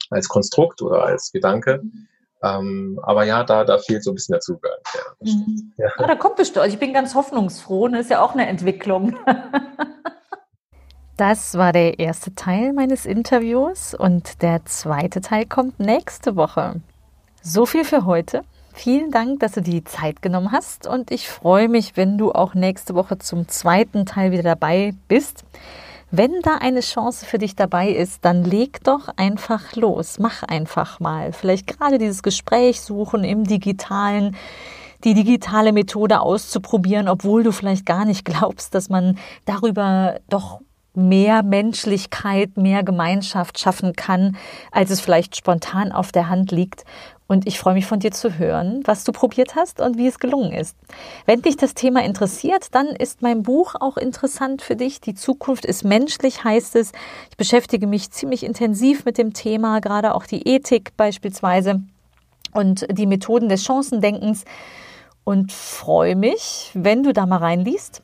als 0.09 0.27
Konstrukt 0.27 0.81
oder 0.81 1.03
als 1.03 1.31
Gedanke. 1.31 1.79
Mhm. 1.81 2.07
Ähm, 2.41 2.99
aber 3.03 3.25
ja, 3.25 3.43
da, 3.43 3.63
da 3.63 3.77
fehlt 3.77 4.03
so 4.03 4.11
ein 4.11 4.15
bisschen 4.15 4.33
der 4.33 4.39
Zugang. 4.39 4.71
Ja, 4.93 5.01
mhm. 5.19 5.73
ja. 5.77 5.87
Ah, 5.97 6.07
da 6.07 6.15
kommt 6.15 6.37
bestimmt. 6.37 6.63
Also 6.63 6.73
ich 6.73 6.79
bin 6.79 6.93
ganz 6.93 7.15
hoffnungsfroh. 7.15 7.89
Das 7.89 8.01
ist 8.01 8.11
ja 8.11 8.21
auch 8.21 8.33
eine 8.33 8.47
Entwicklung. 8.47 9.17
das 11.17 11.57
war 11.57 11.73
der 11.73 11.99
erste 11.99 12.33
Teil 12.35 12.73
meines 12.73 13.05
Interviews 13.05 13.93
und 13.93 14.41
der 14.41 14.65
zweite 14.65 15.21
Teil 15.21 15.45
kommt 15.45 15.79
nächste 15.79 16.35
Woche. 16.35 16.81
So 17.41 17.65
viel 17.65 17.83
für 17.83 18.05
heute. 18.05 18.43
Vielen 18.73 19.11
Dank, 19.11 19.41
dass 19.41 19.53
du 19.53 19.61
die 19.61 19.83
Zeit 19.83 20.21
genommen 20.21 20.53
hast 20.53 20.87
und 20.87 21.11
ich 21.11 21.27
freue 21.27 21.67
mich, 21.67 21.97
wenn 21.97 22.17
du 22.17 22.31
auch 22.31 22.53
nächste 22.53 22.95
Woche 22.95 23.17
zum 23.17 23.49
zweiten 23.49 24.05
Teil 24.05 24.31
wieder 24.31 24.43
dabei 24.43 24.93
bist. 25.09 25.43
Wenn 26.11 26.41
da 26.41 26.55
eine 26.55 26.79
Chance 26.79 27.23
für 27.23 27.37
dich 27.37 27.55
dabei 27.55 27.89
ist, 27.89 28.25
dann 28.25 28.43
leg 28.43 28.83
doch 28.83 29.09
einfach 29.15 29.75
los. 29.75 30.17
Mach 30.17 30.41
einfach 30.41 30.99
mal. 30.99 31.33
Vielleicht 31.33 31.67
gerade 31.67 31.99
dieses 31.99 32.23
Gespräch 32.23 32.81
suchen 32.81 33.23
im 33.23 33.43
digitalen, 33.43 34.35
die 35.03 35.13
digitale 35.13 35.71
Methode 35.71 36.21
auszuprobieren, 36.21 37.07
obwohl 37.07 37.43
du 37.43 37.51
vielleicht 37.51 37.85
gar 37.85 38.05
nicht 38.05 38.25
glaubst, 38.25 38.73
dass 38.73 38.89
man 38.89 39.19
darüber 39.45 40.19
doch 40.29 40.61
mehr 40.95 41.43
Menschlichkeit, 41.43 42.57
mehr 42.57 42.83
Gemeinschaft 42.83 43.59
schaffen 43.59 43.93
kann, 43.95 44.35
als 44.71 44.89
es 44.89 45.01
vielleicht 45.01 45.35
spontan 45.35 45.91
auf 45.91 46.11
der 46.11 46.27
Hand 46.27 46.51
liegt. 46.51 46.85
Und 47.29 47.45
ich 47.45 47.59
freue 47.59 47.75
mich 47.75 47.85
von 47.85 47.99
dir 47.99 48.09
zu 48.09 48.39
hören, 48.39 48.81
was 48.85 49.03
du 49.03 49.11
probiert 49.11 49.55
hast 49.55 49.81
und 49.81 49.99
wie 49.99 50.07
es 50.07 50.17
gelungen 50.17 50.51
ist. 50.51 50.75
Wenn 51.27 51.43
dich 51.43 51.57
das 51.57 51.75
Thema 51.75 52.03
interessiert, 52.03 52.73
dann 52.73 52.87
ist 52.87 53.21
mein 53.21 53.43
Buch 53.43 53.75
auch 53.79 53.97
interessant 53.97 54.63
für 54.63 54.75
dich. 54.75 54.99
Die 54.99 55.13
Zukunft 55.13 55.63
ist 55.63 55.85
menschlich, 55.85 56.43
heißt 56.43 56.75
es. 56.75 56.91
Ich 57.29 57.37
beschäftige 57.37 57.85
mich 57.85 58.09
ziemlich 58.09 58.43
intensiv 58.43 59.05
mit 59.05 59.19
dem 59.19 59.33
Thema, 59.33 59.79
gerade 59.79 60.15
auch 60.15 60.25
die 60.25 60.47
Ethik 60.47 60.97
beispielsweise 60.97 61.83
und 62.51 62.87
die 62.91 63.05
Methoden 63.05 63.47
des 63.47 63.63
Chancendenkens 63.63 64.43
und 65.23 65.51
freue 65.51 66.15
mich, 66.15 66.71
wenn 66.73 67.03
du 67.03 67.13
da 67.13 67.27
mal 67.27 67.37
reinliest 67.37 68.01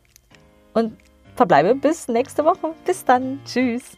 und 0.75 0.95
verbleibe 1.35 1.73
bis 1.73 2.07
nächste 2.07 2.45
Woche. 2.45 2.75
Bis 2.85 3.03
dann. 3.03 3.39
Tschüss. 3.43 3.97